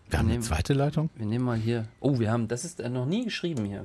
Wir 0.10 0.20
haben 0.20 0.26
eine 0.26 0.34
nehmen- 0.34 0.44
zweite 0.44 0.74
Leitung? 0.74 1.10
wir 1.16 1.26
nehmen 1.26 1.46
mal 1.46 1.58
hier. 1.58 1.88
Oh, 2.00 2.20
wir 2.20 2.32
haben, 2.32 2.48
das 2.48 2.66
ist 2.66 2.80
äh, 2.80 2.90
noch 2.90 3.06
nie 3.06 3.24
geschrieben 3.26 3.66
hier. 3.66 3.84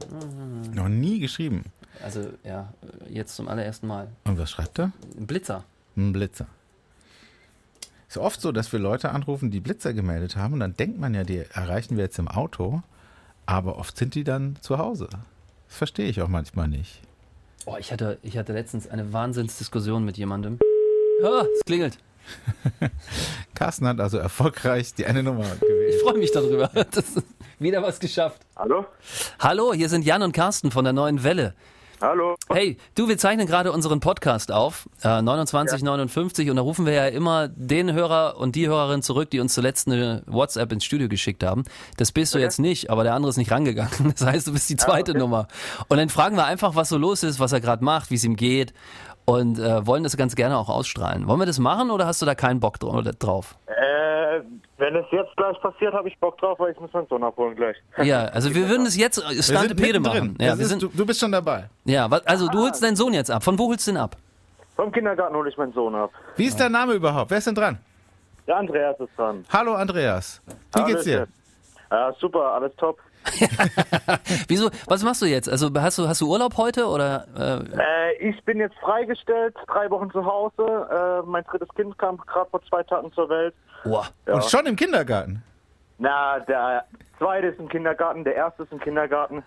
Noch 0.75 0.89
nie 0.89 1.21
geschrieben. 1.21 1.65
Also, 2.03 2.31
ja, 2.45 2.73
jetzt 3.09 3.37
zum 3.37 3.49
allerersten 3.49 3.87
Mal. 3.87 4.09
Und 4.25 4.39
was 4.39 4.51
schreibt 4.51 4.79
er? 4.79 4.93
Ein 5.19 5.27
Blitzer. 5.27 5.65
Ein 5.97 6.13
Blitzer. 6.13 6.47
Ist 8.09 8.19
oft 8.19 8.41
so, 8.41 8.51
dass 8.53 8.73
wir 8.73 8.81
Leute 8.81 9.11
anrufen, 9.13 9.51
die 9.51 9.61
Blitzer 9.61 9.93
gemeldet 9.95 10.35
haben 10.37 10.55
und 10.55 10.61
dann 10.61 10.75
denkt 10.75 10.99
man 10.99 11.15
ja, 11.15 11.23
die 11.25 11.39
erreichen 11.39 11.97
wir 11.97 12.05
jetzt 12.05 12.19
im 12.19 12.27
Auto, 12.27 12.83
aber 13.47 13.77
oft 13.79 13.97
sind 13.97 14.15
die 14.17 14.25
dann 14.25 14.57
zu 14.61 14.79
Hause. 14.79 15.09
Das 15.71 15.79
verstehe 15.79 16.09
ich 16.09 16.21
auch 16.21 16.29
manchmal 16.29 16.67
nicht. 16.67 17.01
Oh, 17.65 17.77
ich 17.79 17.93
hatte, 17.93 18.19
ich 18.23 18.37
hatte 18.37 18.53
letztens 18.53 18.89
eine 18.89 19.13
Wahnsinnsdiskussion 19.13 20.05
mit 20.05 20.19
jemandem. 20.19 20.59
Ah, 21.23 21.45
es 21.55 21.65
klingelt. 21.65 21.97
Carsten 23.55 23.87
hat 23.87 24.01
also 24.01 24.19
erfolgreich 24.19 24.95
die 24.95 25.07
eine 25.07 25.23
Nummer 25.23 25.45
gewählt. 25.61 25.95
Ich 25.95 26.03
freue 26.03 26.19
mich 26.19 26.33
darüber. 26.33 26.69
Das 26.91 27.17
ist 27.17 27.23
wieder 27.61 27.83
was 27.83 28.01
geschafft. 28.01 28.43
Hallo? 28.57 28.85
Hallo, 29.39 29.73
hier 29.73 29.89
sind 29.89 30.05
Jan 30.05 30.23
und 30.23 30.33
Carsten 30.33 30.73
von 30.73 30.83
der 30.83 30.93
Neuen 30.93 31.23
Welle. 31.23 31.55
Hallo? 32.03 32.35
Hey, 32.49 32.79
du, 32.95 33.09
wir 33.09 33.19
zeichnen 33.19 33.47
gerade 33.47 33.73
unseren 33.73 34.01
Podcast 34.01 34.53
auf, 34.53 34.89
äh, 35.01 35.03
2959, 35.23 36.49
und 36.49 36.57
da 36.57 36.63
rufen 36.63 36.87
wir 36.87 36.95
ja 36.95 37.07
immer 37.09 37.49
den 37.49 37.93
Hörer 37.93 38.39
und 38.39 38.57
die 38.57 38.67
Hörerin 38.69 39.03
zurück, 39.03 39.29
die 39.31 39.39
uns 39.39 39.53
zuletzt 39.53 39.87
eine 39.87 40.23
WhatsApp 40.27 40.73
ins 40.73 40.85
Studio 40.87 41.09
geschickt 41.09 41.45
haben. 41.45 41.65
Das 41.99 42.11
bist 42.11 42.35
du 42.35 42.39
jetzt 42.39 42.59
nicht, 42.59 42.89
aber 42.89 43.03
der 43.05 43.13
andere 43.15 43.29
ist 43.31 43.37
nicht 43.37 43.51
rangegangen. 43.51 43.91
Das 44.19 44.25
heißt, 44.27 44.47
du 44.47 44.53
bist 44.53 44.71
die 44.71 44.77
zweite 44.77 45.13
Nummer. 45.13 45.47
Und 45.89 45.99
dann 45.99 46.09
fragen 46.09 46.37
wir 46.37 46.45
einfach, 46.47 46.75
was 46.75 46.89
so 46.89 46.97
los 46.97 47.23
ist, 47.23 47.39
was 47.39 47.53
er 47.53 47.61
gerade 47.61 47.85
macht, 47.85 48.11
wie 48.11 48.15
es 48.15 48.25
ihm 48.25 48.37
geht 48.37 48.73
und 49.27 49.59
äh, 49.59 49.87
wollen 49.87 50.03
das 50.03 50.17
ganz 50.17 50.35
gerne 50.37 50.57
auch 50.57 50.71
ausstrahlen. 50.71 51.29
Wollen 51.29 51.39
wir 51.41 51.47
das 51.47 51.59
machen 51.59 51.91
oder 51.91 52.07
hast 52.07 52.23
du 52.23 52.27
da 52.27 52.35
keinen 52.35 52.61
Bock 52.61 52.79
dra- 52.79 53.13
drauf? 53.19 53.57
Äh, 53.67 54.41
wenn 54.81 54.97
es 54.97 55.07
jetzt 55.13 55.37
gleich 55.37 55.61
passiert, 55.61 55.93
habe 55.95 56.09
ich 56.09 56.19
Bock 56.19 56.37
drauf, 56.39 56.59
weil 56.59 56.73
ich 56.73 56.81
muss 56.81 56.93
meinen 56.93 57.07
Sohn 57.07 57.23
abholen 57.23 57.55
gleich. 57.55 57.77
Ja, 58.03 58.25
also 58.27 58.53
wir 58.55 58.69
würden 58.69 58.87
es 58.87 58.97
jetzt 58.97 59.19
äh, 59.19 59.37
Wir 59.37 59.43
Stante 59.43 59.69
sind 59.69 59.81
Pede 59.81 60.01
machen. 60.01 60.37
Ja, 60.41 60.57
wir 60.59 60.65
ist, 60.65 60.69
sind, 60.71 60.83
du, 60.83 60.89
du 60.89 61.07
bist 61.07 61.21
schon 61.21 61.31
dabei. 61.33 61.69
ja, 61.85 62.11
was- 62.11 62.27
also 62.27 62.49
du 62.49 62.59
holst 62.61 62.83
deinen 62.83 62.97
Sohn 62.97 63.13
jetzt 63.15 63.31
ab. 63.31 63.45
Von 63.45 63.59
wo 63.59 63.69
holst 63.69 63.87
du 63.87 63.93
den 63.93 63.99
ab? 63.99 64.17
Vom 64.77 64.91
Kindergarten 64.91 65.37
hole 65.37 65.49
ich 65.51 65.57
meinen 65.57 65.73
Sohn 65.75 65.95
ab. 65.95 66.11
Wie 66.37 66.47
ist 66.47 66.59
dein 66.59 66.73
Name 66.73 66.95
überhaupt? 66.95 67.31
Wer 67.31 67.39
ist 67.39 67.47
denn 67.47 67.55
dran? 67.55 67.79
Der 68.47 68.57
Andreas 68.57 68.99
ist 68.99 69.11
dran. 69.17 69.45
Hallo 69.53 69.75
Andreas. 69.75 70.41
Wie 70.75 70.85
geht's 70.85 71.05
dir? 71.05 71.13
Hallöchen. 71.21 71.33
Ja, 71.91 72.13
super, 72.19 72.53
alles 72.55 72.75
top. 72.77 72.99
Wieso? 74.49 74.71
Was 74.87 75.03
machst 75.03 75.23
du 75.23 75.27
jetzt? 75.27 75.49
Also 75.49 75.71
hast 75.75 75.99
du 75.99 76.09
hast 76.09 76.21
du 76.21 76.29
Urlaub 76.31 76.57
heute 76.57 76.87
oder? 76.87 77.27
Äh, 77.37 77.79
Äh, 77.79 78.29
ich 78.31 78.43
bin 78.45 78.59
jetzt 78.59 78.77
freigestellt, 78.81 79.55
drei 79.67 79.91
Wochen 79.91 80.11
zu 80.11 80.25
Hause. 80.25 81.23
Äh, 81.25 81.27
mein 81.29 81.45
drittes 81.45 81.69
Kind 81.77 81.97
kam 81.99 82.17
gerade 82.19 82.49
vor 82.51 82.61
zwei 82.69 82.83
Tagen 82.83 83.13
zur 83.13 83.29
Welt. 83.29 83.55
boah. 83.85 84.07
Ja. 84.27 84.35
Und 84.35 84.45
schon 84.45 84.67
im 84.67 84.77
Kindergarten. 84.77 85.43
Na, 85.99 86.39
der 86.41 86.85
zweite 87.19 87.49
ist 87.49 87.59
im 87.61 87.69
Kindergarten, 87.69 88.25
der 88.25 88.35
erste 88.35 88.63
ist 88.63 88.73
im 88.73 88.81
Kindergarten. 88.81 89.43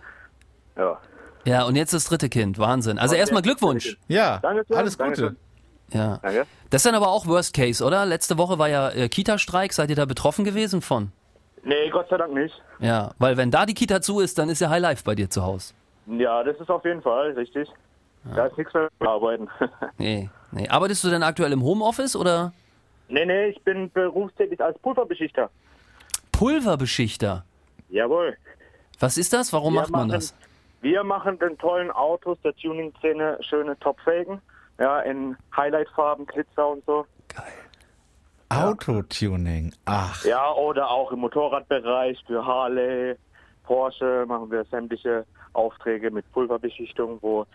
Ja. 0.78 0.98
Ja, 1.46 1.64
und 1.66 1.76
jetzt 1.76 1.94
das 1.94 2.06
dritte 2.06 2.30
Kind. 2.30 2.58
Wahnsinn. 2.58 2.98
Also 2.98 3.16
erstmal 3.16 3.42
Glückwunsch. 3.42 3.98
Ja, 4.08 4.38
Dankeschön, 4.40 4.78
alles 4.78 4.98
Gute. 4.98 5.04
Dankeschön. 5.10 5.38
Ja. 5.92 6.20
Danke. 6.22 6.46
Das 6.70 6.80
ist 6.80 6.86
dann 6.86 6.96
aber 6.96 7.10
auch 7.10 7.28
Worst 7.28 7.54
Case, 7.54 7.84
oder? 7.84 8.06
Letzte 8.06 8.38
Woche 8.38 8.58
war 8.60 8.70
ja 8.70 8.90
äh, 8.92 9.10
Kita-Streik. 9.10 9.74
Seid 9.74 9.90
ihr 9.90 9.96
da 9.96 10.06
betroffen 10.06 10.46
gewesen 10.46 10.82
von? 10.82 11.12
Nee, 11.64 11.90
Gott 11.90 12.10
sei 12.10 12.18
Dank 12.18 12.34
nicht. 12.34 12.62
Ja, 12.80 13.12
weil 13.20 13.38
wenn 13.38 13.50
da 13.50 13.66
die 13.66 13.74
Kita 13.74 14.02
zu 14.02 14.20
ist, 14.20 14.38
dann 14.38 14.50
ist 14.50 14.60
ja 14.60 14.70
High 14.70 14.82
Life 14.82 15.04
bei 15.06 15.16
dir 15.16 15.30
zu 15.30 15.44
Hause. 15.44 15.74
Ja, 16.08 16.44
das 16.44 16.60
ist 16.60 16.70
auf 16.70 16.84
jeden 16.84 17.02
Fall 17.02 17.32
richtig. 17.32 17.70
Da 18.36 18.46
ist 18.46 18.58
nichts 18.58 18.74
mehr 18.74 18.90
zu 19.00 19.08
arbeiten. 19.10 19.50
Nee, 19.98 20.30
nee. 20.52 20.68
Arbeitest 20.70 21.04
du 21.04 21.10
denn 21.10 21.24
aktuell 21.24 21.52
im 21.52 21.62
Homeoffice 21.64 22.16
oder 22.16 22.54
nee, 23.10 23.26
nee, 23.26 23.48
ich 23.48 23.62
bin 23.64 23.92
berufstätig 23.92 24.62
als 24.62 24.78
Pulverbeschichter. 24.80 25.50
Pulverbeschichter? 26.32 27.44
Jawohl. 27.90 28.38
Was 29.00 29.18
ist 29.18 29.34
das? 29.34 29.54
Warum 29.54 29.74
Wir 29.74 29.82
macht 29.82 29.92
man 29.92 30.08
machen, 30.08 30.12
das? 30.12 30.36
Wir 30.82 31.04
machen 31.04 31.40
den 31.40 31.58
tollen 31.58 31.92
Autos 31.92 32.38
der 32.44 32.54
Tuning-Szene 32.56 33.38
schöne 33.42 33.78
Topfelgen. 33.80 34.42
Ja, 34.80 35.00
in 35.02 35.38
Highlight-Farben, 35.56 36.26
Glitzer 36.26 36.68
und 36.68 36.84
so. 36.86 37.06
Autotuning. 38.62 39.74
Ach, 39.86 40.24
Ja, 40.26 40.52
oder 40.52 40.90
auch 40.90 41.12
im 41.12 41.20
Motorradbereich 41.20 42.24
für 42.28 42.46
Harley, 42.46 43.16
Porsche 43.64 44.26
machen 44.28 44.52
wir 44.52 44.66
sämtliche 44.66 45.26
Aufträge 45.54 46.12
mit 46.12 46.30
Pulverbeschichtung, 46.32 47.20
wo 47.22 47.46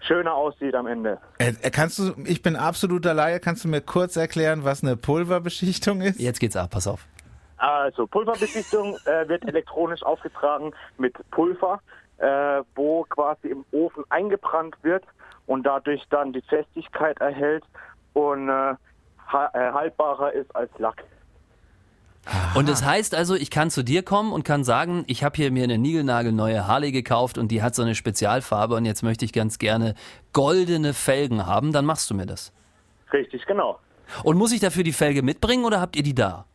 schöner 0.00 0.34
aussieht 0.34 0.74
am 0.74 0.86
Ende. 0.86 1.18
äh, 1.38 1.52
äh, 1.62 1.70
kannst 1.70 1.98
du, 1.98 2.12
ich 2.24 2.42
bin 2.42 2.56
absoluter 2.56 3.14
Laie, 3.14 3.40
kannst 3.40 3.64
du 3.64 3.68
mir 3.68 3.80
kurz 3.80 4.16
erklären, 4.16 4.64
was 4.64 4.82
eine 4.82 4.96
Pulverbeschichtung 4.96 6.00
ist? 6.00 6.20
Jetzt 6.20 6.40
geht's 6.40 6.56
ab, 6.56 6.70
pass 6.70 6.86
auf. 6.86 7.06
Also 7.56 8.06
Pulverbeschichtung 8.06 8.96
äh, 9.06 9.28
wird 9.28 9.46
elektronisch 9.46 10.02
aufgetragen 10.02 10.72
mit 10.98 11.14
Pulver, 11.30 11.80
äh, 12.18 12.62
wo 12.74 13.04
quasi 13.04 13.48
im 13.48 13.64
Ofen 13.72 14.04
eingebrannt 14.10 14.76
wird 14.82 15.04
und 15.46 15.64
dadurch 15.64 16.02
dann 16.10 16.32
die 16.32 16.42
Festigkeit 16.42 17.20
erhält 17.20 17.64
und 18.12 18.48
äh, 18.48 18.70
äh, 18.70 18.74
haltbarer 19.26 20.32
ist 20.32 20.54
als 20.54 20.70
Lack. 20.78 21.04
Und 22.54 22.68
das 22.68 22.84
heißt 22.84 23.14
also, 23.14 23.34
ich 23.34 23.50
kann 23.50 23.70
zu 23.70 23.82
dir 23.82 24.02
kommen 24.02 24.32
und 24.32 24.44
kann 24.44 24.64
sagen, 24.64 25.04
ich 25.08 25.22
habe 25.24 25.36
hier 25.36 25.50
mir 25.50 25.64
eine 25.64 25.76
niegelnagelneue 25.76 26.66
Harley 26.66 26.90
gekauft 26.90 27.36
und 27.36 27.48
die 27.48 27.62
hat 27.62 27.74
so 27.74 27.82
eine 27.82 27.94
Spezialfarbe 27.94 28.74
und 28.76 28.86
jetzt 28.86 29.02
möchte 29.02 29.24
ich 29.24 29.32
ganz 29.32 29.58
gerne 29.58 29.94
goldene 30.32 30.94
Felgen 30.94 31.46
haben, 31.46 31.72
dann 31.72 31.84
machst 31.84 32.08
du 32.10 32.14
mir 32.14 32.26
das. 32.26 32.52
Richtig, 33.12 33.44
genau. 33.46 33.78
Und 34.22 34.38
muss 34.38 34.52
ich 34.52 34.60
dafür 34.60 34.84
die 34.84 34.92
Felge 34.92 35.22
mitbringen 35.22 35.64
oder 35.64 35.80
habt 35.80 35.96
ihr 35.96 36.02
die 36.02 36.14
da? 36.14 36.46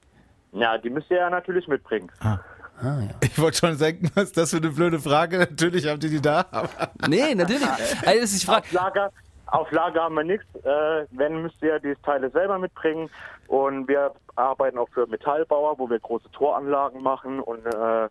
Ja, 0.54 0.78
die 0.78 0.90
müsst 0.90 1.12
ihr 1.12 1.18
ja 1.18 1.30
natürlich 1.30 1.68
mitbringen. 1.68 2.12
Ah, 2.20 2.40
ja. 2.82 3.00
Ich 3.22 3.38
wollte 3.38 3.58
schon 3.58 3.78
denken, 3.78 4.10
was 4.16 4.26
ist 4.26 4.38
das 4.38 4.50
für 4.52 4.58
eine 4.58 4.70
blöde 4.70 5.00
Frage? 5.00 5.38
Natürlich 5.38 5.86
habt 5.86 6.04
ihr 6.04 6.10
die 6.10 6.22
da. 6.22 6.46
Aber 6.52 6.70
Nee, 7.08 7.36
natürlich. 7.36 7.62
Also, 8.06 8.22
das 8.22 8.32
ist 8.32 8.42
die 8.42 8.46
Frage. 8.48 8.66
Auf 8.66 8.72
Lager, 8.72 9.12
auf 9.52 9.72
Lager 9.72 10.04
haben 10.04 10.16
wir 10.16 10.24
nichts. 10.24 10.46
Äh, 10.64 11.06
wenn, 11.12 11.42
müsst 11.42 11.62
ihr 11.62 11.80
die 11.80 11.96
Teile 12.04 12.30
selber 12.30 12.60
mitbringen. 12.60 13.10
Und 13.48 13.88
wir 13.88 14.14
arbeiten 14.36 14.78
auch 14.78 14.90
für 14.90 15.08
Metallbauer, 15.08 15.78
wo 15.80 15.90
wir 15.90 16.00
große 16.00 16.30
Toranlagen 16.32 17.02
machen. 17.02 17.40
Und 17.40 17.66
äh, 17.66 18.08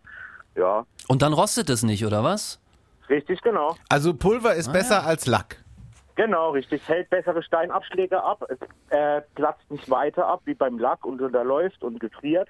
ja, 0.56 0.84
Und 1.08 1.22
dann 1.22 1.32
rostet 1.32 1.70
es 1.70 1.82
nicht, 1.82 2.04
oder 2.04 2.22
was? 2.24 2.60
richtig, 3.08 3.40
genau. 3.40 3.74
also 3.88 4.12
Pulver 4.12 4.50
Ah, 4.50 4.52
ist 4.52 4.70
besser 4.72 5.06
als 5.06 5.26
Lack. 5.26 5.62
Genau, 6.16 6.50
richtig. 6.50 6.86
Hält 6.88 7.08
bessere 7.10 7.42
Steinabschläge 7.42 8.22
ab. 8.22 8.44
Es 8.48 8.58
äh, 8.90 9.22
platzt 9.34 9.70
nicht 9.70 9.88
weiter 9.88 10.26
ab 10.26 10.40
wie 10.44 10.54
beim 10.54 10.78
Lack 10.78 11.06
und 11.06 11.22
unterläuft 11.22 11.82
und 11.82 12.00
gefriert. 12.00 12.48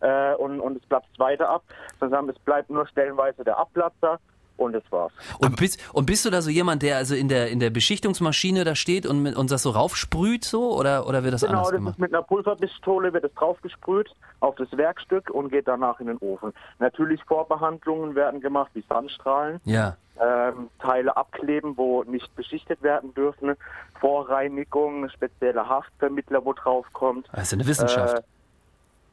Äh, 0.00 0.34
und, 0.34 0.60
und 0.60 0.78
es 0.78 0.86
platzt 0.86 1.16
weiter 1.18 1.48
ab, 1.48 1.62
sondern 2.00 2.28
es 2.30 2.38
bleibt 2.40 2.70
nur 2.70 2.86
stellenweise 2.88 3.44
der 3.44 3.58
Abplatzer 3.58 4.18
und 4.62 4.72
das 4.72 4.82
war's. 4.90 5.12
Und 5.38 5.56
bist, 5.56 5.78
und 5.92 6.06
bist 6.06 6.24
du 6.24 6.30
da 6.30 6.42
so 6.42 6.50
jemand, 6.50 6.82
der 6.82 6.96
also 6.96 7.14
in 7.14 7.28
der, 7.28 7.48
in 7.50 7.60
der 7.60 7.70
Beschichtungsmaschine 7.70 8.64
da 8.64 8.74
steht 8.74 9.06
und, 9.06 9.22
mit, 9.22 9.36
und 9.36 9.50
das 9.50 9.62
so 9.62 9.70
raufsprüht 9.70 10.44
so 10.44 10.76
oder, 10.76 11.06
oder 11.06 11.22
wird 11.24 11.34
das 11.34 11.42
Genau, 11.42 11.52
anders 11.54 11.68
das 11.70 11.76
gemacht? 11.76 11.94
ist 11.94 11.98
mit 12.00 12.14
einer 12.14 12.22
Pulverpistole 12.22 13.12
wird 13.12 13.24
es 13.24 13.34
draufgesprüht 13.34 14.10
auf 14.40 14.54
das 14.56 14.68
Werkstück 14.76 15.30
und 15.30 15.50
geht 15.50 15.68
danach 15.68 16.00
in 16.00 16.06
den 16.06 16.18
Ofen. 16.18 16.52
Natürlich 16.78 17.22
Vorbehandlungen 17.24 18.14
werden 18.14 18.40
gemacht, 18.40 18.70
wie 18.74 18.84
Sandstrahlen, 18.88 19.60
Ja. 19.64 19.96
ähm, 20.20 20.68
Teile 20.80 21.16
abkleben, 21.16 21.76
wo 21.76 22.02
nicht 22.04 22.34
beschichtet 22.36 22.82
werden 22.82 23.14
dürfen, 23.14 23.54
Vorreinigung, 24.00 25.08
spezieller 25.10 25.68
Haftvermittler, 25.68 26.44
wo 26.44 26.52
drauf 26.52 26.86
kommt. 26.92 27.28
Das 27.32 27.44
ist 27.44 27.52
eine 27.54 27.66
Wissenschaft. 27.66 28.18
Äh, 28.18 28.22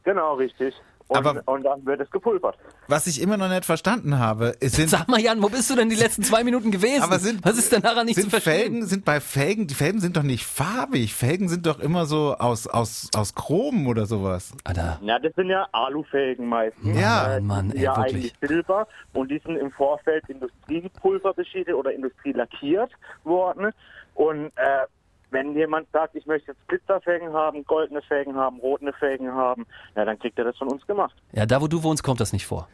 genau, 0.03 0.33
richtig. 0.35 0.73
Und, 1.09 1.17
Aber- 1.25 1.41
und 1.47 1.63
dann 1.63 1.83
wird 1.87 2.01
es 2.01 2.09
gepulvert. 2.11 2.55
Was 2.87 3.07
ich 3.07 3.19
immer 3.19 3.35
noch 3.35 3.49
nicht 3.49 3.65
verstanden 3.65 4.19
habe, 4.19 4.53
ist, 4.59 4.75
sind, 4.75 4.89
Sag 4.91 5.07
mal, 5.07 5.19
Jan, 5.19 5.41
wo 5.41 5.49
bist 5.49 5.67
du 5.69 5.75
denn 5.75 5.89
die 5.89 5.95
letzten 5.95 6.21
zwei 6.23 6.43
Minuten 6.43 6.69
gewesen? 6.69 7.01
aber 7.01 7.17
sind, 7.17 7.43
Was 7.43 7.57
ist 7.57 7.71
denn 7.71 7.81
daran 7.81 8.05
nicht 8.05 8.15
sind 8.15 8.25
zu 8.25 8.29
verstehen? 8.29 8.53
Felgen, 8.61 8.85
sind 8.85 9.05
bei 9.05 9.19
Felgen, 9.19 9.65
die 9.65 9.73
Felgen 9.73 9.99
sind 10.01 10.15
doch 10.17 10.23
nicht 10.23 10.45
farbig. 10.45 11.15
Felgen 11.15 11.49
sind 11.49 11.65
doch 11.65 11.79
immer 11.79 12.05
so 12.05 12.35
aus, 12.37 12.67
aus, 12.67 13.09
aus 13.15 13.33
Chrom 13.33 13.87
oder 13.87 14.05
sowas. 14.05 14.53
Alter. 14.63 14.99
Ja, 15.01 15.17
das 15.17 15.33
sind 15.33 15.49
ja 15.49 15.67
Alufelgen 15.71 16.47
meistens. 16.47 16.95
Ja. 16.99 17.37
Äh, 17.37 17.41
Mann, 17.41 17.71
ey, 17.71 17.81
ja 17.83 17.97
wirklich. 17.97 18.15
eigentlich 18.15 18.33
Silber 18.47 18.87
und 19.13 19.31
die 19.31 19.39
sind 19.39 19.55
im 19.57 19.71
Vorfeld 19.71 20.23
Industriepulver 20.29 21.33
beschichtet 21.33 21.73
oder 21.73 21.91
Industrie 21.91 22.33
lackiert 22.33 22.91
worden. 23.23 23.71
Und 24.13 24.47
äh, 24.57 24.85
wenn 25.31 25.55
jemand 25.55 25.87
sagt, 25.91 26.15
ich 26.15 26.25
möchte 26.25 26.51
jetzt 26.51 26.67
Glitzerfelgen 26.67 27.33
haben, 27.33 27.63
goldene 27.65 28.01
Felgen 28.01 28.35
haben, 28.35 28.59
rotene 28.59 28.93
Felgen 28.93 29.31
haben, 29.31 29.65
ja, 29.95 30.05
dann 30.05 30.17
kriegt 30.19 30.37
er 30.37 30.45
das 30.45 30.57
von 30.57 30.69
uns 30.69 30.85
gemacht. 30.87 31.15
Ja, 31.33 31.45
da 31.45 31.61
wo 31.61 31.67
du 31.67 31.83
wohnst, 31.83 32.03
kommt 32.03 32.19
das 32.19 32.33
nicht 32.33 32.45
vor. 32.45 32.67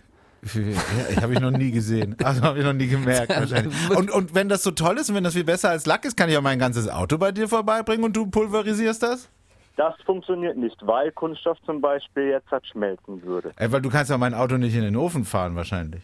Ja, 0.54 1.22
habe 1.24 1.34
ich 1.34 1.40
noch 1.40 1.52
nie 1.52 1.72
gesehen. 1.72 2.16
Also 2.24 2.42
habe 2.44 2.60
ich 2.60 2.66
noch 2.66 2.74
nie 2.74 2.88
gemerkt 2.88 3.30
wahrscheinlich. 3.30 3.74
Und, 3.96 4.12
und 4.12 4.36
wenn 4.36 4.48
das 4.48 4.64
so 4.64 4.72
toll 4.72 4.98
ist 4.98 5.10
und 5.10 5.16
wenn 5.16 5.24
das 5.24 5.34
viel 5.34 5.44
besser 5.44 5.70
als 5.70 5.86
Lack 5.86 6.06
ist, 6.06 6.16
kann 6.16 6.30
ich 6.30 6.38
auch 6.38 6.42
mein 6.42 6.60
ganzes 6.60 6.90
Auto 6.90 7.18
bei 7.18 7.32
dir 7.32 7.48
vorbeibringen 7.48 8.04
und 8.04 8.16
du 8.16 8.28
pulverisierst 8.28 9.02
das? 9.02 9.30
Das 9.76 9.94
funktioniert 10.06 10.58
nicht, 10.58 10.78
weil 10.86 11.12
Kunststoff 11.12 11.58
zum 11.66 11.82
Beispiel 11.82 12.30
jetzt 12.30 12.50
halt 12.50 12.66
schmelzen 12.68 13.22
würde. 13.24 13.52
Ey, 13.58 13.72
weil 13.72 13.82
du 13.82 13.90
kannst 13.90 14.10
ja 14.10 14.18
mein 14.18 14.34
Auto 14.34 14.58
nicht 14.58 14.76
in 14.76 14.84
den 14.84 14.96
Ofen 14.96 15.26
fahren 15.26 15.56
wahrscheinlich. 15.56 16.02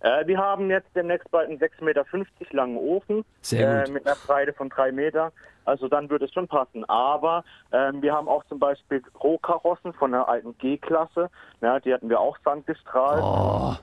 Äh, 0.00 0.26
wir 0.26 0.38
haben 0.38 0.70
jetzt 0.70 0.88
demnächst 0.94 1.30
bald 1.30 1.48
einen 1.48 1.58
6,50 1.58 1.84
Meter 1.84 2.04
langen 2.50 2.76
Ofen 2.76 3.24
Sehr 3.40 3.80
gut. 3.80 3.88
Äh, 3.88 3.92
mit 3.92 4.06
einer 4.06 4.16
Breite 4.26 4.52
von 4.52 4.68
3 4.68 4.92
Meter. 4.92 5.32
Also 5.64 5.88
dann 5.88 6.08
würde 6.10 6.26
es 6.26 6.32
schon 6.32 6.46
passen. 6.46 6.84
Aber 6.84 7.44
ähm, 7.72 8.00
wir 8.02 8.12
haben 8.12 8.28
auch 8.28 8.44
zum 8.44 8.58
Beispiel 8.58 9.02
Rohkarossen 9.22 9.92
von 9.94 10.12
der 10.12 10.28
alten 10.28 10.56
G-Klasse. 10.58 11.30
Ja, 11.60 11.80
die 11.80 11.92
hatten 11.92 12.08
wir 12.08 12.20
auch 12.20 12.38
sandgestrahlt. 12.44 13.22
Oh, 13.22 13.74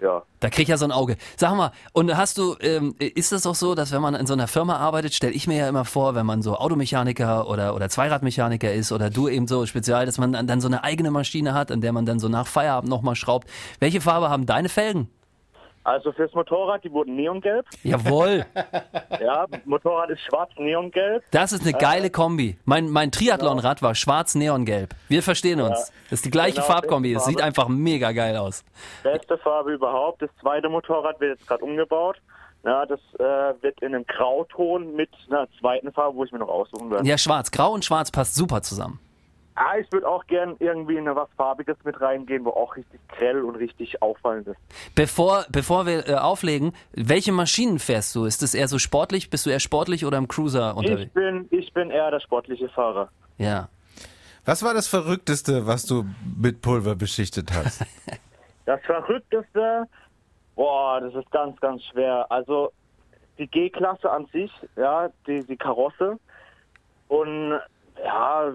Ja. 0.00 0.22
da 0.40 0.50
krieg 0.50 0.64
ich 0.64 0.68
ja 0.68 0.76
so 0.76 0.84
ein 0.84 0.92
Auge. 0.92 1.16
Sag 1.36 1.54
mal, 1.54 1.72
und 1.92 2.14
hast 2.16 2.36
du, 2.38 2.56
ähm, 2.60 2.94
ist 2.98 3.32
es 3.32 3.46
auch 3.46 3.54
so, 3.54 3.74
dass 3.74 3.92
wenn 3.92 4.02
man 4.02 4.14
in 4.14 4.26
so 4.26 4.34
einer 4.34 4.46
Firma 4.46 4.76
arbeitet, 4.76 5.14
stelle 5.14 5.32
ich 5.32 5.46
mir 5.46 5.56
ja 5.56 5.68
immer 5.68 5.84
vor, 5.84 6.14
wenn 6.14 6.26
man 6.26 6.42
so 6.42 6.56
Automechaniker 6.56 7.48
oder, 7.48 7.74
oder 7.74 7.88
Zweiradmechaniker 7.88 8.72
ist 8.72 8.92
oder 8.92 9.10
du 9.10 9.28
eben 9.28 9.46
so 9.46 9.64
spezial, 9.64 10.04
dass 10.06 10.18
man 10.18 10.32
dann 10.32 10.46
dann 10.46 10.60
so 10.60 10.68
eine 10.68 10.84
eigene 10.84 11.10
Maschine 11.10 11.54
hat, 11.54 11.72
an 11.72 11.80
der 11.80 11.92
man 11.92 12.06
dann 12.06 12.18
so 12.18 12.28
nach 12.28 12.46
Feierabend 12.46 12.90
nochmal 12.90 13.16
schraubt. 13.16 13.48
Welche 13.80 14.00
Farbe 14.00 14.28
haben 14.28 14.46
deine 14.46 14.68
Felgen? 14.68 15.08
Also 15.86 16.10
fürs 16.10 16.32
Motorrad, 16.34 16.82
die 16.82 16.90
wurden 16.90 17.14
neongelb. 17.14 17.64
Jawohl, 17.84 18.44
Ja, 19.20 19.46
Motorrad 19.66 20.10
ist 20.10 20.20
schwarz 20.22 20.50
neongelb. 20.58 21.22
das 21.30 21.52
ist 21.52 21.62
eine 21.62 21.74
geile 21.74 22.10
Kombi. 22.10 22.58
Mein, 22.64 22.90
mein 22.90 23.12
Triathlonrad 23.12 23.82
war 23.82 23.94
schwarz-neongelb. 23.94 24.96
Wir 25.08 25.22
verstehen 25.22 25.60
uns. 25.60 25.92
Das 26.10 26.18
ist 26.18 26.24
die 26.24 26.30
gleiche 26.32 26.56
Genau, 26.56 26.66
Farbkombi. 26.66 27.14
Das 27.14 27.26
sieht 27.26 27.40
einfach 27.40 27.68
mega 27.68 28.10
geil 28.10 28.36
aus. 28.36 28.64
Beste 29.04 29.38
Farbe 29.38 29.74
überhaupt. 29.74 30.22
Das 30.22 30.30
zweite 30.40 30.68
Motorrad 30.68 31.20
wird 31.20 31.38
jetzt 31.38 31.46
gerade 31.46 31.62
umgebaut. 31.64 32.16
Ja, 32.64 32.84
das 32.84 32.98
äh, 33.20 33.22
wird 33.62 33.80
in 33.80 33.94
einem 33.94 34.04
Grauton 34.08 34.96
mit 34.96 35.10
einer 35.30 35.46
zweiten 35.60 35.92
Farbe, 35.92 36.16
wo 36.16 36.24
ich 36.24 36.32
mir 36.32 36.40
noch 36.40 36.48
aussuchen 36.48 36.90
werde. 36.90 37.06
Ja, 37.06 37.16
schwarz. 37.16 37.52
Grau 37.52 37.70
und 37.72 37.84
schwarz 37.84 38.10
passt 38.10 38.34
super 38.34 38.60
zusammen. 38.60 38.98
Ah, 39.56 39.78
ich 39.78 39.90
würde 39.90 40.06
auch 40.06 40.26
gern 40.26 40.54
irgendwie 40.58 40.96
in 40.96 41.06
was 41.06 41.28
Farbiges 41.36 41.76
mit 41.84 41.98
reingehen, 42.00 42.44
wo 42.44 42.50
auch 42.50 42.76
richtig 42.76 43.00
grell 43.08 43.42
und 43.42 43.56
richtig 43.56 44.02
auffallend 44.02 44.48
ist. 44.48 44.58
Bevor, 44.94 45.46
bevor 45.50 45.86
wir 45.86 46.06
äh, 46.08 46.14
auflegen, 46.14 46.74
welche 46.92 47.32
Maschinen 47.32 47.78
fährst 47.78 48.14
du? 48.14 48.26
Ist 48.26 48.42
es 48.42 48.54
eher 48.54 48.68
so 48.68 48.78
sportlich? 48.78 49.30
Bist 49.30 49.46
du 49.46 49.50
eher 49.50 49.60
sportlich 49.60 50.04
oder 50.04 50.18
im 50.18 50.28
Cruiser 50.28 50.72
Ich 50.72 50.76
unterwegs? 50.76 51.12
bin, 51.14 51.48
ich 51.50 51.72
bin 51.72 51.90
eher 51.90 52.10
der 52.10 52.20
sportliche 52.20 52.68
Fahrer. 52.68 53.08
Ja. 53.38 53.68
Was 54.44 54.62
war 54.62 54.74
das 54.74 54.88
Verrückteste, 54.88 55.66
was 55.66 55.86
du 55.86 56.04
mit 56.38 56.60
Pulver 56.62 56.94
beschichtet 56.94 57.50
hast? 57.52 57.82
Das 58.66 58.80
Verrückteste, 58.82 59.84
boah, 60.56 61.00
das 61.00 61.14
ist 61.14 61.30
ganz, 61.30 61.58
ganz 61.60 61.84
schwer. 61.84 62.26
Also 62.28 62.72
die 63.38 63.46
G-Klasse 63.46 64.10
an 64.10 64.26
sich, 64.32 64.50
ja, 64.74 65.08
die, 65.28 65.44
die 65.46 65.56
Karosse 65.56 66.18
und 67.06 67.60
ja, 68.04 68.52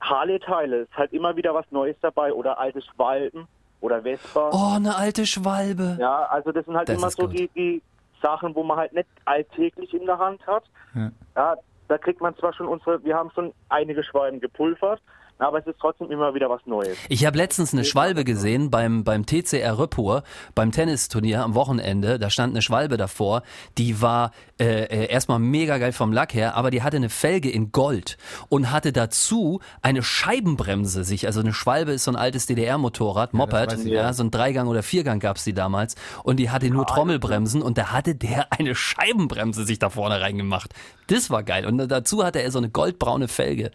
Harley-Teile, 0.00 0.82
ist 0.82 0.96
halt 0.96 1.12
immer 1.12 1.36
wieder 1.36 1.54
was 1.54 1.66
Neues 1.70 1.96
dabei 2.00 2.32
oder 2.32 2.58
alte 2.58 2.80
Schwalben 2.82 3.46
oder 3.80 4.02
Vespa. 4.02 4.50
Oh, 4.52 4.76
eine 4.76 4.96
alte 4.96 5.26
Schwalbe. 5.26 5.96
Ja, 6.00 6.24
also 6.24 6.52
das 6.52 6.64
sind 6.64 6.76
halt 6.76 6.88
Das 6.88 6.98
immer 6.98 7.10
so 7.10 7.26
die, 7.26 7.48
die 7.48 7.82
Sachen, 8.22 8.54
wo 8.54 8.62
man 8.62 8.76
halt 8.76 8.92
nicht 8.92 9.08
alltäglich 9.24 9.92
in 9.94 10.06
der 10.06 10.18
Hand 10.18 10.44
hat. 10.46 10.64
Ja. 10.94 11.10
Ja, 11.36 11.56
da 11.88 11.98
kriegt 11.98 12.20
man 12.20 12.36
zwar 12.36 12.52
schon 12.52 12.66
unsere, 12.66 13.02
wir 13.04 13.16
haben 13.16 13.30
schon 13.30 13.52
einige 13.68 14.02
Schwalben 14.04 14.40
gepulvert, 14.40 15.00
aber 15.38 15.58
es 15.58 15.66
ist 15.66 15.76
trotzdem 15.80 16.10
immer 16.10 16.34
wieder 16.34 16.50
was 16.50 16.60
Neues. 16.66 16.98
Ich 17.08 17.24
habe 17.24 17.36
letztens 17.36 17.72
eine 17.72 17.84
Schwalbe 17.84 18.24
gesehen 18.24 18.70
beim, 18.70 19.04
beim 19.04 19.24
TCR 19.24 19.78
Rüppur, 19.78 20.24
beim 20.54 20.72
Tennisturnier 20.72 21.42
am 21.42 21.54
Wochenende. 21.54 22.18
Da 22.18 22.30
stand 22.30 22.52
eine 22.54 22.62
Schwalbe 22.62 22.96
davor. 22.96 23.42
Die 23.78 24.02
war 24.02 24.32
äh, 24.58 24.84
äh, 24.84 25.06
erstmal 25.06 25.38
mega 25.38 25.78
geil 25.78 25.92
vom 25.92 26.12
Lack 26.12 26.34
her, 26.34 26.56
aber 26.56 26.70
die 26.70 26.82
hatte 26.82 26.96
eine 26.96 27.08
Felge 27.08 27.50
in 27.50 27.70
Gold 27.70 28.18
und 28.48 28.72
hatte 28.72 28.92
dazu 28.92 29.60
eine 29.82 30.02
Scheibenbremse 30.02 31.04
sich. 31.04 31.26
Also 31.26 31.40
eine 31.40 31.52
Schwalbe 31.52 31.92
ist 31.92 32.04
so 32.04 32.10
ein 32.10 32.16
altes 32.16 32.46
DDR-Motorrad, 32.46 33.34
Moped. 33.34 33.84
Ja, 33.84 34.02
ja. 34.02 34.12
so 34.12 34.24
ein 34.24 34.30
Dreigang 34.32 34.66
oder 34.66 34.82
Viergang 34.82 35.20
gab's 35.20 35.44
die 35.44 35.54
damals. 35.54 35.94
Und 36.24 36.38
die 36.38 36.50
hatte 36.50 36.68
nur 36.70 36.86
Trommelbremsen 36.86 37.62
und 37.62 37.78
da 37.78 37.92
hatte 37.92 38.16
der 38.16 38.52
eine 38.58 38.74
Scheibenbremse 38.74 39.64
sich 39.64 39.78
da 39.78 39.90
vorne 39.90 40.20
reingemacht. 40.20 40.74
Das 41.06 41.30
war 41.30 41.44
geil. 41.44 41.64
Und 41.64 41.78
dazu 41.88 42.24
hatte 42.24 42.42
er 42.42 42.50
so 42.50 42.58
eine 42.58 42.70
goldbraune 42.70 43.28
Felge. 43.28 43.70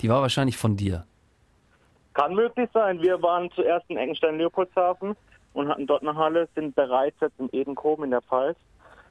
Die 0.00 0.08
war 0.08 0.22
wahrscheinlich 0.22 0.56
von 0.56 0.76
dir. 0.76 1.07
Kann 2.18 2.34
möglich 2.34 2.68
sein. 2.74 3.00
Wir 3.00 3.22
waren 3.22 3.48
zuerst 3.52 3.88
in 3.88 3.96
Engenstein-Leopoldshafen 3.96 5.14
und 5.52 5.68
hatten 5.68 5.86
dort 5.86 6.02
eine 6.02 6.16
Halle, 6.16 6.48
sind 6.56 6.74
bereits 6.74 7.16
jetzt 7.20 7.38
in 7.38 7.48
Edenkoben 7.52 8.06
in 8.06 8.10
der 8.10 8.22
Pfalz 8.22 8.58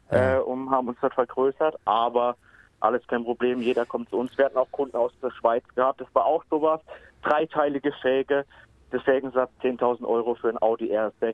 äh, 0.10 0.38
und 0.40 0.70
haben 0.70 0.90
uns 0.90 0.98
dort 1.00 1.14
vergrößert, 1.14 1.76
aber 1.86 2.36
alles 2.82 3.02
kein 3.08 3.24
Problem, 3.24 3.62
jeder 3.62 3.86
kommt 3.86 4.10
zu 4.10 4.18
uns. 4.18 4.38
Wir 4.38 4.44
hatten 4.46 4.58
auch 4.58 4.70
Kunden 4.72 4.98
aus 4.98 5.14
der 5.24 5.32
Schweiz 5.32 5.64
gehabt, 5.74 6.02
das 6.02 6.08
war 6.12 6.26
auch 6.26 6.44
sowas, 6.50 6.82
dreiteilige 7.24 7.94
Felge, 8.02 8.44
der 8.92 9.00
Felgensatz 9.00 9.52
10.000 9.64 10.06
Euro 10.06 10.36
für 10.36 10.50
ein 10.50 10.62
Audi 10.62 10.94
R6, 10.94 11.34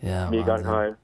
Ja, 0.00 0.28
mega 0.30 0.54
Wahnsinn. 0.54 0.66
geil. 0.66 0.96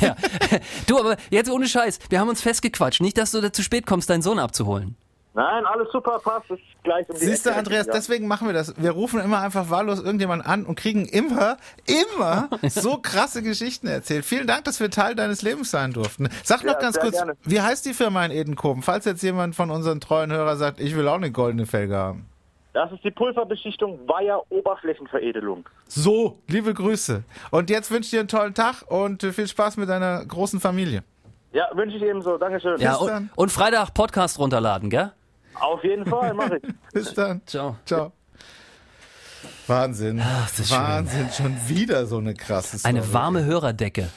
Ja. 0.00 0.16
Du, 0.86 0.98
aber 0.98 1.16
jetzt 1.30 1.50
ohne 1.50 1.66
Scheiß, 1.66 1.98
wir 2.08 2.20
haben 2.20 2.30
uns 2.30 2.40
festgequatscht. 2.40 3.02
Nicht, 3.02 3.18
dass 3.18 3.32
du 3.32 3.40
da 3.42 3.52
zu 3.52 3.62
spät 3.62 3.86
kommst, 3.86 4.08
deinen 4.08 4.22
Sohn 4.22 4.38
abzuholen. 4.38 4.96
Nein, 5.38 5.66
alles 5.66 5.86
super, 5.92 6.18
passt, 6.18 6.50
ist 6.50 6.60
gleich 6.82 7.08
um 7.08 7.14
Siehst 7.14 7.46
du. 7.46 7.54
Andreas, 7.54 7.86
deswegen 7.86 8.26
machen 8.26 8.48
wir 8.48 8.54
das. 8.54 8.74
Wir 8.76 8.90
rufen 8.90 9.20
immer 9.20 9.38
einfach 9.40 9.70
wahllos 9.70 10.00
irgendjemanden 10.02 10.44
an 10.44 10.64
und 10.66 10.74
kriegen 10.74 11.06
immer, 11.06 11.58
immer 11.86 12.48
so 12.68 12.96
krasse 12.96 13.40
Geschichten 13.44 13.86
erzählt. 13.86 14.24
Vielen 14.24 14.48
Dank, 14.48 14.64
dass 14.64 14.80
wir 14.80 14.90
Teil 14.90 15.14
deines 15.14 15.42
Lebens 15.42 15.70
sein 15.70 15.92
durften. 15.92 16.28
Sag 16.42 16.64
noch 16.64 16.72
Ja, 16.72 16.80
ganz 16.80 16.94
sehr 16.96 17.04
kurz, 17.04 17.16
gerne. 17.18 17.36
wie 17.44 17.60
heißt 17.60 17.86
die 17.86 17.94
Firma 17.94 18.24
in 18.24 18.32
Edenkoben? 18.32 18.82
Falls 18.82 19.04
jetzt 19.04 19.22
jemand 19.22 19.54
von 19.54 19.70
unseren 19.70 20.00
treuen 20.00 20.32
Hörern 20.32 20.58
sagt, 20.58 20.80
ich 20.80 20.96
will 20.96 21.06
auch 21.06 21.14
eine 21.14 21.30
goldene 21.30 21.66
Felge 21.66 21.94
haben. 21.96 22.26
Das 22.72 22.90
ist 22.90 23.04
die 23.04 23.12
Pulverbeschichtung 23.12 24.00
via 24.08 24.40
Oberflächenveredelung. 24.48 25.68
So, 25.86 26.40
liebe 26.48 26.74
Grüße. 26.74 27.22
Und 27.52 27.70
jetzt 27.70 27.92
wünsche 27.92 28.06
ich 28.06 28.10
dir 28.10 28.20
einen 28.20 28.28
tollen 28.28 28.54
Tag 28.54 28.82
und 28.88 29.22
viel 29.22 29.46
Spaß 29.46 29.76
mit 29.76 29.88
deiner 29.88 30.24
großen 30.24 30.58
Familie. 30.58 31.04
Ja, 31.52 31.68
wünsche 31.74 31.96
ich 31.96 32.02
ebenso. 32.02 32.38
Dankeschön. 32.38 32.80
Ja, 32.80 32.96
und, 32.96 33.30
und 33.36 33.52
Freitag 33.52 33.94
Podcast 33.94 34.40
runterladen, 34.40 34.90
gell? 34.90 35.12
Auf 35.60 35.84
jeden 35.84 36.06
Fall, 36.06 36.34
mach 36.34 36.50
ich. 36.50 36.62
Bis 36.92 37.14
dann. 37.14 37.42
Ciao. 37.46 37.76
Ciao. 37.84 38.12
Wahnsinn. 39.66 40.18
das 40.18 40.58
ist 40.58 40.68
schön. 40.68 40.78
Wahnsinn, 40.78 41.28
schon 41.36 41.56
wieder 41.68 42.06
so 42.06 42.18
eine 42.18 42.34
krasse 42.34 42.78
Story. 42.78 42.96
Eine 42.96 43.12
warme 43.12 43.44
Hörerdecke. 43.44 44.08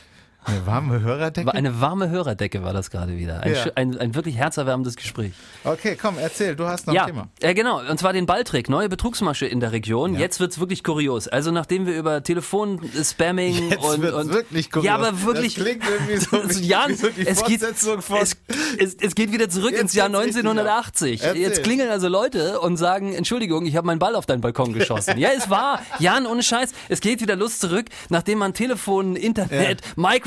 Eine 0.43 0.65
warme 0.65 1.01
Hörerdecke? 1.01 1.53
Eine 1.53 1.81
warme 1.81 2.09
Hörerdecke 2.09 2.63
war 2.63 2.73
das 2.73 2.89
gerade 2.89 3.15
wieder. 3.17 3.41
Ein, 3.41 3.53
Ja. 3.53 3.65
ein, 3.75 3.97
ein 3.99 4.15
wirklich 4.15 4.37
herzerwärmendes 4.37 4.95
Gespräch. 4.95 5.33
Okay, 5.63 5.95
komm, 6.01 6.17
erzähl, 6.17 6.55
du 6.55 6.65
hast 6.65 6.87
noch 6.87 6.93
Ja, 6.95 7.03
ein 7.03 7.07
Thema. 7.09 7.27
äh, 7.41 7.53
genau. 7.53 7.79
Und 7.87 7.99
zwar 7.99 8.11
den 8.11 8.25
Balltrick, 8.25 8.67
neue 8.67 8.89
Betrugsmasche 8.89 9.45
in 9.45 9.59
der 9.59 9.71
Region. 9.71 10.15
Jetzt 10.17 10.39
wird's 10.39 10.59
wirklich 10.59 10.83
kurios. 10.83 11.27
Also 11.27 11.51
nachdem 11.51 11.85
wir 11.85 11.95
über 11.95 12.23
Telefon-Spamming 12.23 13.69
Jetzt 13.69 13.83
und, 13.83 14.01
wird's 14.01 14.15
und 14.17 14.33
wirklich 14.33 14.71
kurios. 14.71 14.85
Ja, 14.87 14.95
aber 14.95 15.21
wirklich. 15.23 15.55
Das 15.55 15.63
klingt 15.63 15.83
irgendwie 15.87 16.17
so 16.17 16.59
wie- 16.59 16.67
Jan, 16.67 16.95
so 16.95 17.09
die 17.09 17.27
es, 17.27 17.43
geht, 17.43 17.61
von- 17.61 18.17
es, 18.21 18.35
es, 18.79 18.95
es 18.99 19.15
geht 19.15 19.31
wieder 19.31 19.49
zurück 19.49 19.71
Jetzt 19.71 19.81
ins 19.81 19.93
Jahr 19.93 20.11
wird's 20.11 20.25
richtig 20.25 20.43
1980. 20.45 21.21
Erzähl. 21.23 21.41
Jetzt 21.41 21.63
klingeln 21.63 21.89
also 21.91 22.07
Leute 22.07 22.59
und 22.61 22.77
sagen, 22.77 23.13
Entschuldigung, 23.13 23.65
ich 23.65 23.75
habe 23.75 23.85
meinen 23.85 23.99
Ball 23.99 24.15
auf 24.15 24.25
deinen 24.25 24.41
Balkon 24.41 24.73
geschossen. 24.81 25.17
ja, 25.17 25.29
es 25.37 25.49
war. 25.49 25.81
Jan, 25.99 26.25
ohne 26.25 26.41
Scheiß. 26.43 26.71
Es 26.89 26.99
geht 27.01 27.21
wieder 27.21 27.35
Lust 27.35 27.61
zurück, 27.61 27.85
nachdem 28.09 28.39
man 28.39 28.53
Telefon, 28.53 29.15
Internet, 29.15 29.81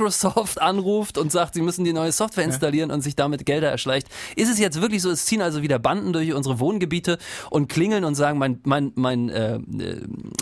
Microsoft 0.05 0.61
anruft 0.61 1.19
und 1.19 1.33
sagt, 1.33 1.55
sie 1.55 1.63
müssen 1.63 1.85
die 1.85 1.93
neue 1.93 2.13
Software 2.13 2.45
installieren 2.45 2.91
und 2.91 3.01
sich 3.01 3.17
damit 3.17 3.47
Gelder 3.47 3.71
erschleicht. 3.71 4.09
Ist 4.37 4.51
es 4.51 4.59
jetzt 4.59 4.81
wirklich 4.81 5.03
so, 5.03 5.11
es 5.11 5.27
ziehen 5.27 5.43
also 5.43 5.63
wieder 5.63 5.79
Banden 5.79 6.13
durch 6.13 6.33
unsere 6.33 6.59
Wohngebiete 6.61 7.19
und 7.51 7.69
klingeln 7.69 8.05
und 8.05 8.15
sagen, 8.15 8.39
mein, 8.39 8.61
mein, 8.65 8.93
mein 8.95 9.29
äh, 9.31 9.57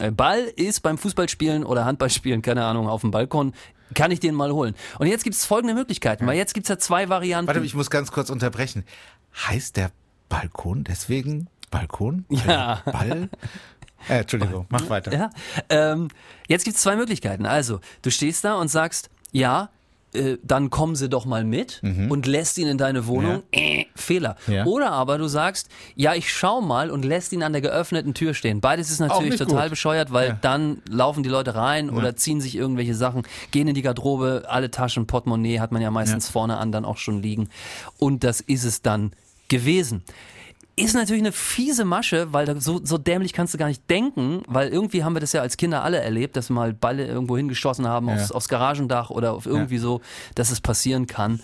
äh, 0.01 0.11
Ball 0.11 0.41
ist 0.57 0.83
beim 0.83 0.99
Fußballspielen 0.99 1.65
oder 1.65 1.85
Handballspielen, 1.85 2.43
keine 2.43 2.65
Ahnung, 2.65 2.89
auf 2.89 3.03
dem 3.03 3.11
Balkon. 3.11 3.53
Kann 3.95 4.11
ich 4.11 4.21
den 4.21 4.35
mal 4.35 4.53
holen? 4.53 4.75
Und 4.99 5.07
jetzt 5.07 5.23
gibt 5.23 5.37
es 5.37 5.45
folgende 5.45 5.75
Möglichkeiten, 5.75 6.27
weil 6.27 6.37
jetzt 6.37 6.55
gibt 6.55 6.65
es 6.65 6.69
ja 6.69 6.79
zwei 6.79 7.11
Varianten. 7.11 7.49
Warte, 7.49 7.61
ich 7.61 7.75
muss 7.75 7.91
ganz 7.91 8.11
kurz 8.11 8.31
unterbrechen. 8.31 8.85
Heißt 9.35 9.77
der 9.77 9.91
Balkon 10.31 10.85
deswegen 10.85 11.49
Balkon? 11.71 12.25
Ja. 12.31 12.83
Ball? 12.87 13.29
Äh, 14.09 14.21
Entschuldigung, 14.21 14.67
mach 14.69 14.89
weiter. 14.89 15.13
Ja. 15.13 15.31
Ähm, 15.69 16.09
jetzt 16.49 16.65
gibt 16.65 16.77
es 16.77 16.83
zwei 16.83 16.97
Möglichkeiten. 16.97 17.47
Also, 17.47 17.81
du 18.03 18.11
stehst 18.11 18.45
da 18.45 18.55
und 18.55 18.69
sagst, 18.69 19.11
ja, 19.33 19.71
äh, 20.15 20.37
dann 20.43 20.69
kommen 20.69 20.95
sie 20.95 21.09
doch 21.09 21.25
mal 21.25 21.43
mit 21.43 21.81
und 21.83 22.27
lässt 22.27 22.59
ihn 22.59 22.69
in 22.69 22.77
deine 22.77 23.07
Wohnung. 23.07 23.43
Äh, 23.51 23.87
Fehler. 23.95 24.37
Mhm. 24.47 24.53
Ja. 24.53 24.65
Oder 24.67 24.91
aber 24.93 25.17
du 25.17 25.27
sagst, 25.27 25.69
ja, 25.97 26.15
ich 26.15 26.31
schau 26.31 26.61
mal 26.61 26.91
und 26.91 27.05
lässt 27.05 27.33
ihn 27.33 27.43
an 27.43 27.53
der 27.53 27.63
geöffneten 27.63 28.13
Tür 28.13 28.35
stehen. 28.35 28.61
Beides 28.61 28.91
ist 28.91 29.01
natürlich 29.01 29.37
total 29.37 29.63
gut. 29.65 29.71
bescheuert, 29.71 30.13
weil 30.13 30.29
Ja. 30.29 30.39
dann 30.43 30.83
laufen 30.89 31.23
die 31.23 31.31
Leute 31.31 31.55
rein 31.55 31.89
oder 31.89 32.15
ziehen 32.15 32.43
sich 32.43 32.57
irgendwelche 32.57 32.95
Sachen, 32.95 33.23
gehen 33.53 33.69
in 33.69 33.75
die 33.75 33.81
Garderobe, 33.83 34.45
alle 34.49 34.71
Taschen, 34.71 35.07
Portemonnaie 35.07 35.61
hat 35.61 35.73
man 35.73 35.81
ja 35.81 35.91
meistens 35.91 36.29
vorne 36.29 36.59
an 36.59 36.73
dann 36.73 36.85
auch 36.85 36.99
schon 36.99 37.23
liegen. 37.23 37.49
Und 37.99 38.23
das 38.23 38.41
ist 38.43 38.65
es 38.65 38.83
dann 38.83 39.13
gewesen. 39.49 40.03
Ist 40.75 40.95
natürlich 40.95 41.23
eine 41.23 41.33
fiese 41.33 41.85
Masche, 41.85 42.33
weil 42.33 42.47
da 42.47 42.59
so, 42.59 42.81
so 42.83 42.97
dämlich 42.97 43.35
kannst 43.35 43.53
du 43.53 43.59
gar 43.59 43.67
nicht 43.69 43.89
denken, 43.91 44.43
weil 44.47 44.69
irgendwie 44.71 45.05
haben 45.05 45.15
wir 45.15 45.21
das 45.21 45.35
ja 45.35 45.43
als 45.43 45.59
Kinder 45.59 45.85
alle 45.85 45.99
erlebt, 46.01 46.35
dass 46.35 46.49
wir 46.49 46.55
mal 46.55 46.73
Balle 46.73 47.07
irgendwo 47.07 47.37
hingeschossen 47.37 47.87
haben 47.87 48.09
Ja. 48.09 48.15
aufs, 48.15 48.33
aufs 48.33 48.49
Garagendach 48.49 49.11
oder 49.11 49.35
auf 49.35 49.45
irgendwie 49.45 49.77
so, 49.77 50.01
dass 50.35 50.51
es 50.51 50.63
passieren 50.63 51.07
kann. 51.07 51.41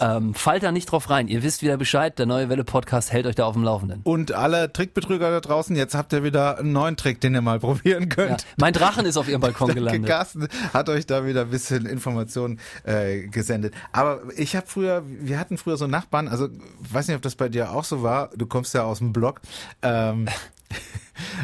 Ähm, 0.00 0.34
fallt 0.34 0.62
da 0.62 0.72
nicht 0.72 0.86
drauf 0.90 1.10
rein. 1.10 1.28
Ihr 1.28 1.42
wisst 1.42 1.62
wieder 1.62 1.76
Bescheid, 1.76 2.18
der 2.18 2.26
neue 2.26 2.48
Welle-Podcast 2.48 3.12
hält 3.12 3.26
euch 3.26 3.34
da 3.34 3.44
auf 3.46 3.54
dem 3.54 3.64
Laufenden. 3.64 4.00
Und 4.04 4.32
alle 4.32 4.72
Trickbetrüger 4.72 5.30
da 5.30 5.40
draußen, 5.40 5.74
jetzt 5.76 5.94
habt 5.94 6.12
ihr 6.12 6.22
wieder 6.24 6.58
einen 6.58 6.72
neuen 6.72 6.96
Trick, 6.96 7.20
den 7.20 7.34
ihr 7.34 7.40
mal 7.40 7.58
probieren 7.60 8.02
Ja. 8.04 8.08
könnt. 8.08 8.46
Mein 8.58 8.72
Drachen 8.72 9.06
ist 9.06 9.16
auf 9.16 9.28
ihrem 9.28 9.40
Balkon 9.42 9.74
gelandet. 9.74 10.06
Carsten 10.06 10.48
hat 10.72 10.88
euch 10.88 11.06
da 11.06 11.24
wieder 11.26 11.42
ein 11.42 11.50
bisschen 11.50 11.86
Informationen 11.86 12.60
äh, 12.84 13.26
gesendet. 13.28 13.74
Aber 13.92 14.20
ich 14.36 14.56
habe 14.56 14.66
früher, 14.66 15.02
wir 15.06 15.38
hatten 15.38 15.58
früher 15.58 15.76
so 15.76 15.86
Nachbarn, 15.86 16.28
also 16.28 16.48
weiß 16.90 17.08
nicht, 17.08 17.16
ob 17.16 17.22
das 17.22 17.34
bei 17.34 17.48
dir 17.48 17.72
auch 17.72 17.84
so 17.84 18.02
war, 18.02 18.30
du 18.36 18.46
kommst 18.46 18.74
ja 18.74 18.84
aus 18.84 18.98
dem 18.98 19.12
Block. 19.12 19.40
Ähm, 19.82 20.28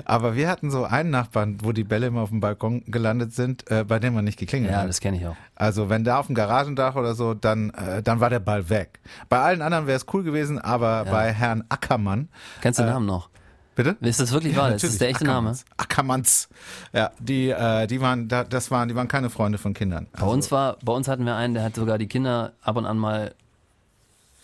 aber 0.04 0.34
wir 0.36 0.48
hatten 0.48 0.70
so 0.70 0.84
einen 0.84 1.10
Nachbarn, 1.10 1.58
wo 1.62 1.72
die 1.72 1.84
Bälle 1.84 2.06
immer 2.08 2.22
auf 2.22 2.30
dem 2.30 2.40
Balkon 2.40 2.82
gelandet 2.86 3.32
sind, 3.34 3.70
äh, 3.70 3.84
bei 3.84 3.98
dem 3.98 4.14
man 4.14 4.24
nicht 4.24 4.38
geklingelt 4.38 4.72
Ja, 4.72 4.80
hat. 4.82 4.88
das 4.88 5.00
kenne 5.00 5.16
ich 5.16 5.26
auch. 5.26 5.36
Also 5.54 5.88
wenn 5.88 6.04
der 6.04 6.18
auf 6.18 6.26
dem 6.26 6.34
Garagendach 6.34 6.94
oder 6.96 7.14
so, 7.14 7.34
dann, 7.34 7.70
äh, 7.70 8.02
dann 8.02 8.20
war 8.20 8.30
der 8.30 8.40
Ball 8.40 8.68
weg. 8.70 9.00
Bei 9.28 9.40
allen 9.40 9.62
anderen 9.62 9.86
wäre 9.86 9.96
es 9.96 10.06
cool 10.12 10.22
gewesen, 10.22 10.58
aber 10.58 11.04
bei 11.04 11.32
Herrn 11.32 11.64
Ackermann, 11.68 12.28
Kennst 12.60 12.78
du 12.78 12.84
den 12.84 12.92
Namen 12.92 13.06
noch? 13.06 13.28
bitte? 13.76 13.96
Ist 14.02 14.20
das 14.20 14.30
wirklich 14.30 14.56
wahr? 14.56 14.70
Das 14.70 14.84
ist 14.84 15.00
der 15.00 15.08
echte 15.08 15.24
Name? 15.24 15.50
Ackermanns. 15.50 15.64
Ackermanns. 15.76 16.48
Ja, 16.92 17.10
die, 17.18 17.50
äh, 17.50 17.86
die 17.88 18.00
waren, 18.00 18.28
da, 18.28 18.44
das 18.44 18.70
waren, 18.70 18.88
die 18.88 18.94
waren 18.94 19.08
keine 19.08 19.30
Freunde 19.30 19.58
von 19.58 19.74
Kindern. 19.74 20.06
Bei 20.18 20.26
uns 20.26 20.52
war, 20.52 20.76
bei 20.84 20.92
uns 20.92 21.08
hatten 21.08 21.26
wir 21.26 21.34
einen, 21.34 21.54
der 21.54 21.64
hat 21.64 21.74
sogar 21.74 21.98
die 21.98 22.06
Kinder 22.06 22.52
ab 22.62 22.76
und 22.76 22.86
an 22.86 22.96
mal, 22.98 23.34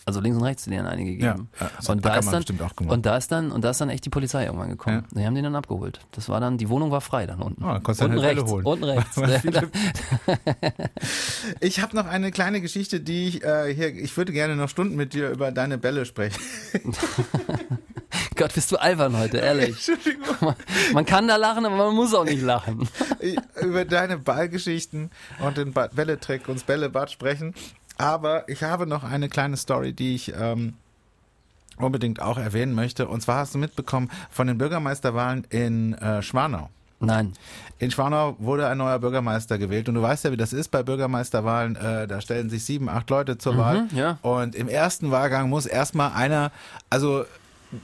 also 0.05 0.19
links 0.19 0.37
und 0.37 0.43
rechts 0.43 0.63
denen 0.65 0.85
einige 0.87 1.11
gegeben. 1.11 1.49
Ja, 1.59 1.65
ja, 1.67 1.89
und 1.91 2.03
da 2.05 2.15
ist 2.17 2.31
dann, 2.31 2.43
und 2.89 3.05
da 3.05 3.17
ist 3.17 3.31
dann, 3.31 3.51
und 3.51 3.63
da 3.63 3.69
ist 3.69 3.81
dann 3.81 3.89
echt 3.89 4.03
die 4.05 4.09
Polizei 4.09 4.45
irgendwann 4.45 4.69
gekommen. 4.69 5.05
Die 5.11 5.25
haben 5.25 5.35
den 5.35 5.43
dann 5.43 5.55
abgeholt. 5.55 5.99
Das 6.11 6.27
war 6.29 6.39
dann, 6.39 6.57
die 6.57 6.69
Wohnung 6.69 6.89
war 6.91 7.01
frei 7.01 7.25
dann 7.27 7.41
unten. 7.41 7.63
Oh, 7.63 7.67
dann 7.67 7.83
konntest 7.83 8.01
du 8.01 8.05
unten 8.05 8.21
Welle 8.21 8.41
rechts, 8.41 8.51
unten 8.65 8.83
rechts. 8.85 9.17
Weil 9.17 9.39
viele- 9.39 9.69
Ich 11.59 11.81
habe 11.81 11.95
noch 11.95 12.05
eine 12.05 12.31
kleine 12.31 12.61
Geschichte, 12.61 12.99
die 12.99 13.27
ich 13.27 13.43
äh, 13.43 13.73
hier, 13.73 13.93
ich 13.95 14.15
würde 14.17 14.31
gerne 14.33 14.55
noch 14.55 14.69
Stunden 14.69 14.95
mit 14.95 15.13
dir 15.13 15.29
über 15.29 15.51
deine 15.51 15.77
Bälle 15.77 16.05
sprechen. 16.05 16.41
Gott, 18.35 18.53
bist 18.53 18.71
du 18.71 18.77
albern 18.77 19.17
heute, 19.17 19.37
ehrlich. 19.37 19.69
Entschuldigung. 19.87 20.55
Man 20.93 21.05
kann 21.05 21.27
da 21.27 21.35
lachen, 21.35 21.65
aber 21.65 21.77
man 21.77 21.95
muss 21.95 22.13
auch 22.13 22.25
nicht 22.25 22.41
lachen. 22.41 22.87
über 23.61 23.85
deine 23.85 24.17
Ballgeschichten 24.17 25.11
und 25.39 25.57
den 25.57 25.73
Ba- 25.73 25.87
Bälletrick 25.93 26.47
und 26.47 26.55
das 26.55 26.63
Bällebad 26.63 27.11
sprechen. 27.11 27.53
Aber 27.97 28.47
ich 28.49 28.63
habe 28.63 28.87
noch 28.87 29.03
eine 29.03 29.29
kleine 29.29 29.57
Story, 29.57 29.93
die 29.93 30.15
ich 30.15 30.33
ähm, 30.37 30.73
unbedingt 31.77 32.21
auch 32.21 32.37
erwähnen 32.37 32.73
möchte. 32.73 33.07
Und 33.07 33.21
zwar 33.21 33.37
hast 33.37 33.53
du 33.53 33.57
mitbekommen 33.57 34.09
von 34.29 34.47
den 34.47 34.57
Bürgermeisterwahlen 34.57 35.45
in 35.49 35.93
äh, 35.95 36.21
Schwanau. 36.21 36.69
Nein. 36.99 37.33
In 37.79 37.89
Schwanau 37.89 38.35
wurde 38.37 38.67
ein 38.67 38.77
neuer 38.77 38.99
Bürgermeister 38.99 39.57
gewählt 39.57 39.89
und 39.89 39.95
du 39.95 40.03
weißt 40.03 40.25
ja, 40.25 40.31
wie 40.31 40.37
das 40.37 40.53
ist 40.53 40.69
bei 40.69 40.83
Bürgermeisterwahlen. 40.83 41.75
Äh, 41.75 42.07
da 42.07 42.21
stellen 42.21 42.49
sich 42.49 42.63
sieben, 42.63 42.89
acht 42.89 43.09
Leute 43.09 43.39
zur 43.39 43.57
Wahl. 43.57 43.87
ja. 43.91 44.19
Und 44.21 44.53
im 44.53 44.67
ersten 44.67 45.09
Wahlgang 45.09 45.49
muss 45.49 45.65
erstmal 45.65 46.11
einer, 46.11 46.51
also 46.91 47.25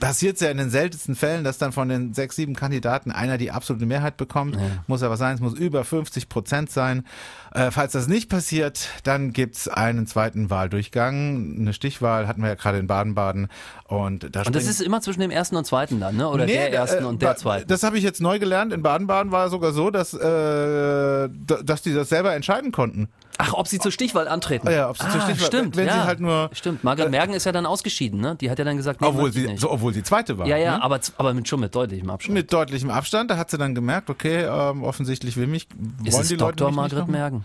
passiert 0.00 0.40
ja 0.40 0.50
in 0.50 0.58
den 0.58 0.70
seltensten 0.70 1.14
Fällen, 1.14 1.44
dass 1.44 1.58
dann 1.58 1.72
von 1.72 1.88
den 1.88 2.14
sechs, 2.14 2.36
sieben 2.36 2.54
Kandidaten 2.54 3.10
einer 3.10 3.38
die 3.38 3.50
absolute 3.50 3.86
Mehrheit 3.86 4.16
bekommt. 4.16 4.56
Muss 4.86 5.02
aber 5.02 5.16
sein, 5.16 5.34
es 5.34 5.40
muss 5.40 5.54
über 5.54 5.84
50 5.84 6.28
Prozent 6.28 6.70
sein. 6.70 7.06
Äh, 7.52 7.70
falls 7.70 7.92
das 7.92 8.08
nicht 8.08 8.28
passiert, 8.28 8.88
dann 9.04 9.32
gibt's 9.32 9.68
einen 9.68 10.06
zweiten 10.06 10.50
Wahldurchgang. 10.50 11.56
Eine 11.58 11.72
Stichwahl 11.72 12.28
hatten 12.28 12.42
wir 12.42 12.48
ja 12.48 12.54
gerade 12.54 12.78
in 12.78 12.86
Baden-Baden. 12.86 13.48
Und, 13.84 14.34
da 14.34 14.42
Und 14.42 14.54
das 14.54 14.66
ist 14.66 14.80
immer 14.80 15.00
zwischen 15.00 15.20
dem 15.20 15.30
ersten 15.30 15.56
und 15.56 15.64
zweiten 15.64 16.00
dann, 16.00 16.16
ne? 16.16 16.28
Oder 16.28 16.44
Nee, 16.44 16.52
der 16.52 16.72
ersten 16.72 17.04
äh, 17.04 17.06
und 17.06 17.22
der 17.22 17.36
zweiten. 17.36 17.68
Das 17.68 17.82
habe 17.82 17.96
ich 17.96 18.04
jetzt 18.04 18.20
neu 18.20 18.38
gelernt. 18.38 18.72
In 18.72 18.82
Baden-Baden 18.82 19.32
war 19.32 19.46
es 19.46 19.50
sogar 19.50 19.72
so, 19.72 19.90
dass, 19.90 20.12
äh, 20.12 21.28
dass 21.64 21.82
die 21.82 21.94
das 21.94 22.10
selber 22.10 22.34
entscheiden 22.34 22.72
konnten. 22.72 23.08
Ach, 23.40 23.52
ob 23.54 23.68
sie 23.68 23.78
zur 23.78 23.92
Stichwahl 23.92 24.26
antreten. 24.26 24.66
Ah 24.66 24.72
ja, 24.72 24.90
ob 24.90 24.98
sie 24.98 25.08
zur 25.08 25.20
Stichwahl- 25.20 25.46
stimmt, 25.46 25.76
wenn 25.76 25.88
sie 25.88 25.94
ja. 25.94 26.04
halt 26.04 26.18
nur- 26.18 26.50
Stimmt, 26.52 26.82
Margret 26.82 27.10
Mergen 27.10 27.32
ist 27.34 27.44
ja 27.44 27.52
dann 27.52 27.66
ausgeschieden, 27.66 28.20
ne? 28.20 28.34
Die 28.34 28.50
hat 28.50 28.58
ja 28.58 28.64
dann 28.64 28.76
gesagt, 28.76 29.00
nee, 29.00 29.06
Obwohl 29.06 29.32
sie, 29.32 29.56
so, 29.56 29.70
obwohl 29.70 29.94
sie 29.94 30.02
zweite 30.02 30.36
war. 30.38 30.46
Ja, 30.48 30.56
ja, 30.56 30.76
ne? 30.78 30.82
aber, 30.82 30.98
aber 31.16 31.34
mit, 31.34 31.46
schon 31.48 31.60
mit 31.60 31.72
deutlichem 31.74 32.10
Abstand. 32.10 32.34
Mit 32.34 32.52
deutlichem 32.52 32.90
Abstand. 32.90 33.30
Da 33.30 33.36
hat 33.36 33.50
sie 33.50 33.56
dann 33.56 33.74
gemerkt, 33.76 34.10
okay, 34.10 34.42
ähm, 34.42 34.82
offensichtlich 34.82 35.36
will 35.36 35.46
mich, 35.46 35.68
ist 36.04 36.12
wollen 36.14 36.22
es 36.22 36.28
die 36.28 36.34
Leute 36.34 36.56
Dr. 36.56 36.72
Margret 36.72 37.00
noch? 37.00 37.06
Mergen? 37.08 37.44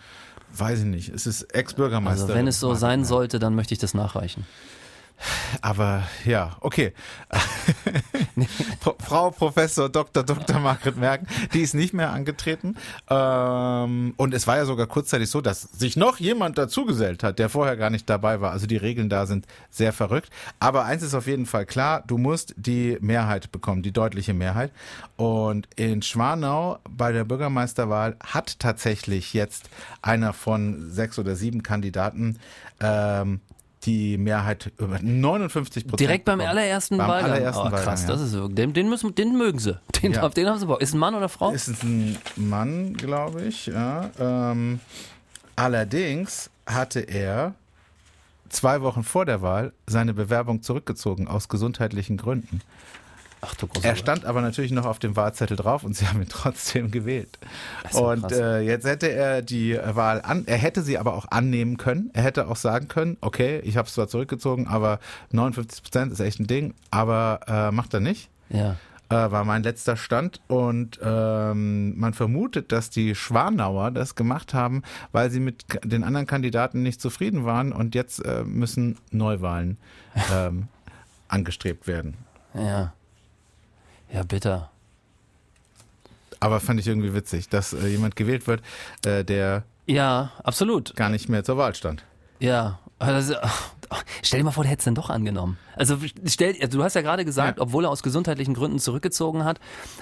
Weiß 0.55 0.79
ich 0.79 0.85
nicht. 0.85 1.09
Es 1.09 1.25
ist 1.27 1.43
Ex-Bürgermeister. 1.53 2.23
Also 2.23 2.33
wenn 2.35 2.47
es 2.47 2.59
so 2.59 2.73
sein 2.73 3.05
sollte, 3.05 3.39
dann 3.39 3.55
möchte 3.55 3.73
ich 3.73 3.79
das 3.79 3.93
nachreichen. 3.93 4.45
Aber 5.61 6.03
ja, 6.25 6.57
okay. 6.61 6.93
Frau 8.99 9.31
Professor 9.31 9.89
Dr. 9.89 10.23
Dr. 10.23 10.59
Margret 10.59 10.97
Merken, 10.97 11.27
die 11.53 11.61
ist 11.61 11.73
nicht 11.73 11.93
mehr 11.93 12.11
angetreten. 12.11 12.75
Ähm, 13.09 14.13
und 14.17 14.33
es 14.33 14.47
war 14.47 14.57
ja 14.57 14.65
sogar 14.65 14.87
kurzzeitig 14.87 15.29
so, 15.29 15.41
dass 15.41 15.61
sich 15.61 15.95
noch 15.95 16.19
jemand 16.19 16.57
dazugesellt 16.57 17.23
hat, 17.23 17.39
der 17.39 17.49
vorher 17.49 17.77
gar 17.77 17.89
nicht 17.89 18.09
dabei 18.09 18.41
war. 18.41 18.51
Also 18.51 18.67
die 18.67 18.77
Regeln 18.77 19.09
da 19.09 19.25
sind 19.25 19.45
sehr 19.69 19.93
verrückt. 19.93 20.29
Aber 20.59 20.85
eins 20.85 21.03
ist 21.03 21.13
auf 21.13 21.27
jeden 21.27 21.45
Fall 21.45 21.65
klar, 21.65 22.03
du 22.05 22.17
musst 22.17 22.53
die 22.57 22.97
Mehrheit 22.99 23.51
bekommen, 23.51 23.83
die 23.83 23.91
deutliche 23.91 24.33
Mehrheit. 24.33 24.71
Und 25.15 25.67
in 25.75 26.01
Schwanau 26.01 26.79
bei 26.89 27.11
der 27.11 27.23
Bürgermeisterwahl 27.23 28.17
hat 28.23 28.59
tatsächlich 28.59 29.33
jetzt 29.33 29.69
einer 30.01 30.33
von 30.33 30.89
sechs 30.89 31.19
oder 31.19 31.35
sieben 31.35 31.63
Kandidaten 31.63 32.39
ähm, 32.79 33.41
die 33.85 34.17
Mehrheit 34.17 34.71
über 34.77 34.99
59 35.01 35.83
Prozent. 35.83 35.99
Direkt 35.99 36.25
beim 36.25 36.41
allerersten 36.41 36.97
Beim 36.97 37.07
Wahlgang. 37.09 37.31
allerersten 37.31 37.67
oh, 37.67 37.69
krass, 37.69 37.85
Wahlgang, 37.85 38.01
ja. 38.01 38.07
das 38.07 38.21
ist 38.21 38.33
wirklich, 38.33 38.55
den, 38.55 38.73
den, 38.73 38.89
müssen, 38.89 39.15
den 39.15 39.37
mögen 39.37 39.59
sie. 39.59 39.79
Den, 40.01 40.13
Ja. 40.13 40.23
auf 40.23 40.33
den 40.33 40.47
haben 40.47 40.59
sie 40.59 40.65
Bock. 40.65 40.81
Ist 40.81 40.93
ein 40.93 40.99
Mann 40.99 41.15
oder 41.15 41.29
Frau? 41.29 41.51
Ist 41.51 41.83
ein 41.83 42.17
Mann, 42.35 42.93
glaube 42.93 43.43
ich. 43.43 43.67
Ja. 43.67 44.09
Ähm, 44.19 44.79
allerdings 45.55 46.49
hatte 46.65 46.99
er 47.01 47.55
zwei 48.49 48.81
Wochen 48.81 49.03
vor 49.03 49.25
der 49.25 49.41
Wahl 49.41 49.73
seine 49.87 50.13
Bewerbung 50.13 50.61
zurückgezogen 50.61 51.27
aus 51.27 51.49
gesundheitlichen 51.49 52.17
Gründen. 52.17 52.61
Ach 53.45 53.55
du 53.55 53.67
Er 53.81 53.95
stand 53.97 54.23
aber 54.23 54.41
natürlich 54.41 54.71
noch 54.71 54.85
auf 54.85 54.99
dem 54.99 55.17
Wahlzettel 55.17 55.57
drauf 55.57 55.83
und 55.83 55.95
sie 55.97 56.07
haben 56.07 56.21
ihn 56.21 56.29
trotzdem 56.29 56.91
gewählt. 56.91 57.37
Und 57.91 58.31
äh, 58.31 58.61
jetzt 58.61 58.85
hätte 58.85 59.11
er 59.11 59.41
die 59.41 59.77
Wahl 59.77 60.21
an, 60.21 60.43
er 60.45 60.57
hätte 60.57 60.81
sie 60.81 60.97
aber 60.97 61.13
auch 61.13 61.25
annehmen 61.29 61.75
können. 61.77 62.09
Er 62.13 62.23
hätte 62.23 62.47
auch 62.47 62.55
sagen 62.55 62.87
können, 62.87 63.17
okay, 63.19 63.59
ich 63.65 63.75
habe 63.75 63.87
es 63.87 63.93
zwar 63.95 64.07
zurückgezogen, 64.07 64.67
aber 64.67 64.99
59 65.31 65.83
Prozent 65.83 66.11
ist 66.13 66.21
echt 66.21 66.39
ein 66.39 66.47
Ding, 66.47 66.73
aber 66.89 67.41
äh, 67.47 67.71
macht 67.71 67.93
er 67.93 67.99
nicht 67.99 68.29
Ja. 68.49 68.77
äh, 69.09 69.31
war 69.31 69.43
mein 69.43 69.63
letzter 69.63 69.97
Stand 69.97 70.39
und 70.47 70.99
ähm, 71.03 71.99
man 71.99 72.13
vermutet, 72.13 72.71
dass 72.71 72.89
die 72.89 73.13
Schwanauer 73.13 73.91
das 73.91 74.15
gemacht 74.15 74.53
haben, 74.53 74.83
weil 75.11 75.29
sie 75.31 75.41
mit 75.41 75.65
den 75.83 76.03
anderen 76.05 76.27
Kandidaten 76.27 76.81
nicht 76.81 77.01
zufrieden 77.01 77.43
waren 77.43 77.73
und 77.73 77.93
jetzt 77.93 78.23
äh, 78.25 78.43
müssen 78.45 78.97
Neuwahlen 79.11 79.77
ähm, 80.33 80.67
angestrebt 81.27 81.87
werden. 81.87 82.15
Ja. 82.53 82.93
Ja, 84.13 84.23
bitter. 84.23 84.69
Aber 86.39 86.59
fand 86.59 86.79
ich 86.79 86.87
irgendwie 86.87 87.13
witzig, 87.13 87.49
dass 87.49 87.73
äh, 87.73 87.87
jemand 87.87 88.15
gewählt 88.15 88.47
wird, 88.47 88.61
äh, 89.05 89.23
der 89.25 89.63
Ja, 89.87 90.31
absolut. 90.43 90.95
gar 90.95 91.09
nicht 91.09 91.27
mehr 91.29 91.43
zur 91.43 91.57
Wahl 91.57 91.73
stand. 91.73 92.03
Ja. 92.39 92.79
Also, 92.99 93.35
stell 94.21 94.39
dir 94.39 94.43
mal 94.45 94.51
vor, 94.51 94.63
der 94.63 94.71
hätte 94.71 94.79
es 94.81 94.85
dann 94.85 94.95
doch 94.95 95.09
angenommen. 95.09 95.57
Also, 95.75 95.97
stell, 96.25 96.55
also 96.61 96.77
du 96.77 96.83
hast 96.83 96.93
ja 96.95 97.01
gerade 97.01 97.25
gesagt, 97.25 97.57
Ja. 97.57 97.63
obwohl 97.63 97.85
er 97.85 97.89
aus 97.89 98.03
gesundheitlichen 98.03 98.53
Gründen 98.53 98.79
zurückgezogen 98.79 99.43
hat. 99.43 99.59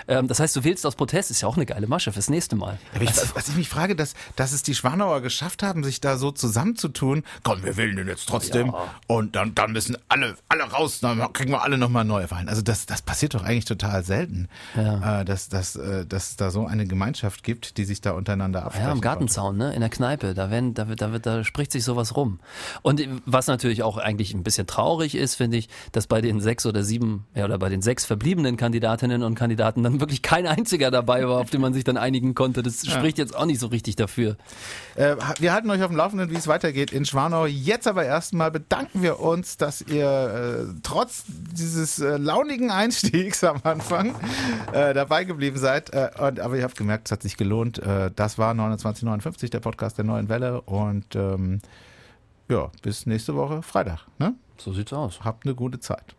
Ähm, 0.07 0.27
das 0.27 0.39
heißt, 0.39 0.55
du 0.55 0.63
wählst 0.63 0.85
aus 0.85 0.95
Protest, 0.95 1.31
ist 1.31 1.41
ja 1.41 1.47
auch 1.47 1.55
eine 1.55 1.65
geile 1.65 1.87
Masche 1.87 2.11
fürs 2.11 2.29
nächste 2.29 2.55
Mal. 2.55 2.77
Aber 2.93 3.03
ich, 3.03 3.09
Also, 3.09 3.35
was 3.35 3.47
ich 3.47 3.55
mich 3.55 3.69
frage, 3.69 3.95
dass, 3.95 4.13
dass 4.35 4.51
es 4.51 4.63
die 4.63 4.75
Schwanauer 4.75 5.21
geschafft 5.21 5.63
haben, 5.63 5.83
sich 5.83 6.01
da 6.01 6.17
so 6.17 6.31
zusammenzutun. 6.31 7.23
Komm, 7.43 7.63
wir 7.63 7.77
wählen 7.77 7.95
den 7.95 8.07
jetzt 8.07 8.27
trotzdem. 8.27 8.73
Und 9.07 9.35
dann, 9.35 9.55
dann 9.55 9.71
müssen 9.71 9.97
alle, 10.09 10.35
alle 10.49 10.63
raus, 10.63 10.99
dann 10.99 11.31
kriegen 11.33 11.51
wir 11.51 11.63
alle 11.63 11.77
nochmal 11.77 12.03
neue 12.05 12.29
Wahlen. 12.31 12.49
Also 12.49 12.61
das, 12.61 12.85
das 12.85 13.01
passiert 13.01 13.33
doch 13.33 13.43
eigentlich 13.43 13.65
total 13.65 14.03
selten, 14.03 14.47
Ja. 14.75 15.21
äh, 15.21 15.25
dass, 15.25 15.49
dass, 15.49 15.75
äh, 15.75 16.05
dass 16.05 16.31
es 16.31 16.35
da 16.35 16.51
so 16.51 16.65
eine 16.65 16.85
Gemeinschaft 16.85 17.43
gibt, 17.43 17.77
die 17.77 17.85
sich 17.85 18.01
da 18.01 18.11
untereinander 18.11 18.63
absprechen. 18.65 18.85
Ja, 18.87 18.91
konnte. 18.91 19.03
Gartenzaun, 19.07 19.57
ne? 19.57 19.73
In 19.73 19.79
der 19.81 19.89
Kneipe, 19.89 20.33
da, 20.33 20.49
werden, 20.51 20.73
da, 20.73 20.87
wird, 20.89 21.01
da, 21.01 21.11
wird, 21.11 21.25
da 21.25 21.43
spricht 21.43 21.71
sich 21.71 21.83
sowas 21.83 22.15
rum. 22.15 22.39
Und 22.81 23.01
was 23.25 23.47
natürlich 23.47 23.80
auch 23.83 23.97
eigentlich 23.97 24.33
ein 24.33 24.43
bisschen 24.43 24.67
traurig 24.67 25.15
ist, 25.15 25.35
finde 25.35 25.57
ich, 25.57 25.69
dass 25.91 26.07
bei 26.07 26.21
den 26.21 26.41
sechs 26.41 26.65
oder 26.65 26.83
sieben, 26.83 27.25
ja, 27.35 27.45
oder 27.45 27.57
bei 27.57 27.69
den 27.69 27.81
sechs 27.81 28.05
verbliebenen 28.05 28.57
Kandidatinnen 28.57 29.23
und 29.23 29.35
Kandidaten 29.35 29.83
dann 29.83 29.99
wirklich 29.99 30.21
kein 30.21 30.47
einziger 30.47 30.91
dabei 30.91 31.27
war, 31.27 31.39
auf 31.39 31.49
den 31.49 31.61
man 31.61 31.73
sich 31.73 31.83
dann 31.83 31.97
einigen 31.97 32.35
konnte. 32.35 32.63
Das 32.63 32.85
spricht 32.85 33.17
jetzt 33.17 33.35
auch 33.35 33.45
nicht 33.45 33.59
so 33.59 33.67
richtig 33.67 33.95
dafür. 33.95 34.37
Äh, 34.95 35.15
wir 35.39 35.53
halten 35.53 35.69
euch 35.69 35.81
auf 35.81 35.89
dem 35.89 35.97
Laufenden, 35.97 36.29
wie 36.31 36.35
es 36.35 36.47
weitergeht 36.47 36.91
in 36.91 37.05
Schwanau. 37.05 37.45
Jetzt 37.45 37.87
aber 37.87 38.05
erstmal 38.05 38.51
bedanken 38.51 39.01
wir 39.01 39.19
uns, 39.19 39.57
dass 39.57 39.81
ihr 39.81 40.67
äh, 40.67 40.73
trotz 40.83 41.23
dieses 41.27 41.99
äh, 41.99 42.17
launigen 42.17 42.71
Einstiegs 42.71 43.43
am 43.43 43.61
Anfang 43.63 44.15
äh, 44.73 44.93
dabei 44.93 45.23
geblieben 45.23 45.57
seid. 45.57 45.93
Äh, 45.93 46.09
und, 46.19 46.39
aber 46.39 46.57
ihr 46.57 46.63
habt 46.63 46.77
gemerkt, 46.77 47.07
es 47.07 47.11
hat 47.11 47.23
sich 47.23 47.37
gelohnt. 47.37 47.79
Äh, 47.79 48.11
das 48.15 48.37
war 48.37 48.53
2959, 48.53 49.49
der 49.49 49.59
Podcast 49.59 49.97
der 49.97 50.05
neuen 50.05 50.29
Welle. 50.29 50.61
Und 50.61 51.15
ähm, 51.15 51.61
ja, 52.51 52.69
bis 52.81 53.05
nächste 53.05 53.35
Woche 53.35 53.61
Freitag. 53.61 54.05
Ne? 54.19 54.35
So 54.57 54.73
sieht's 54.73 54.93
aus. 54.93 55.23
Habt 55.23 55.45
eine 55.45 55.55
gute 55.55 55.79
Zeit. 55.79 56.15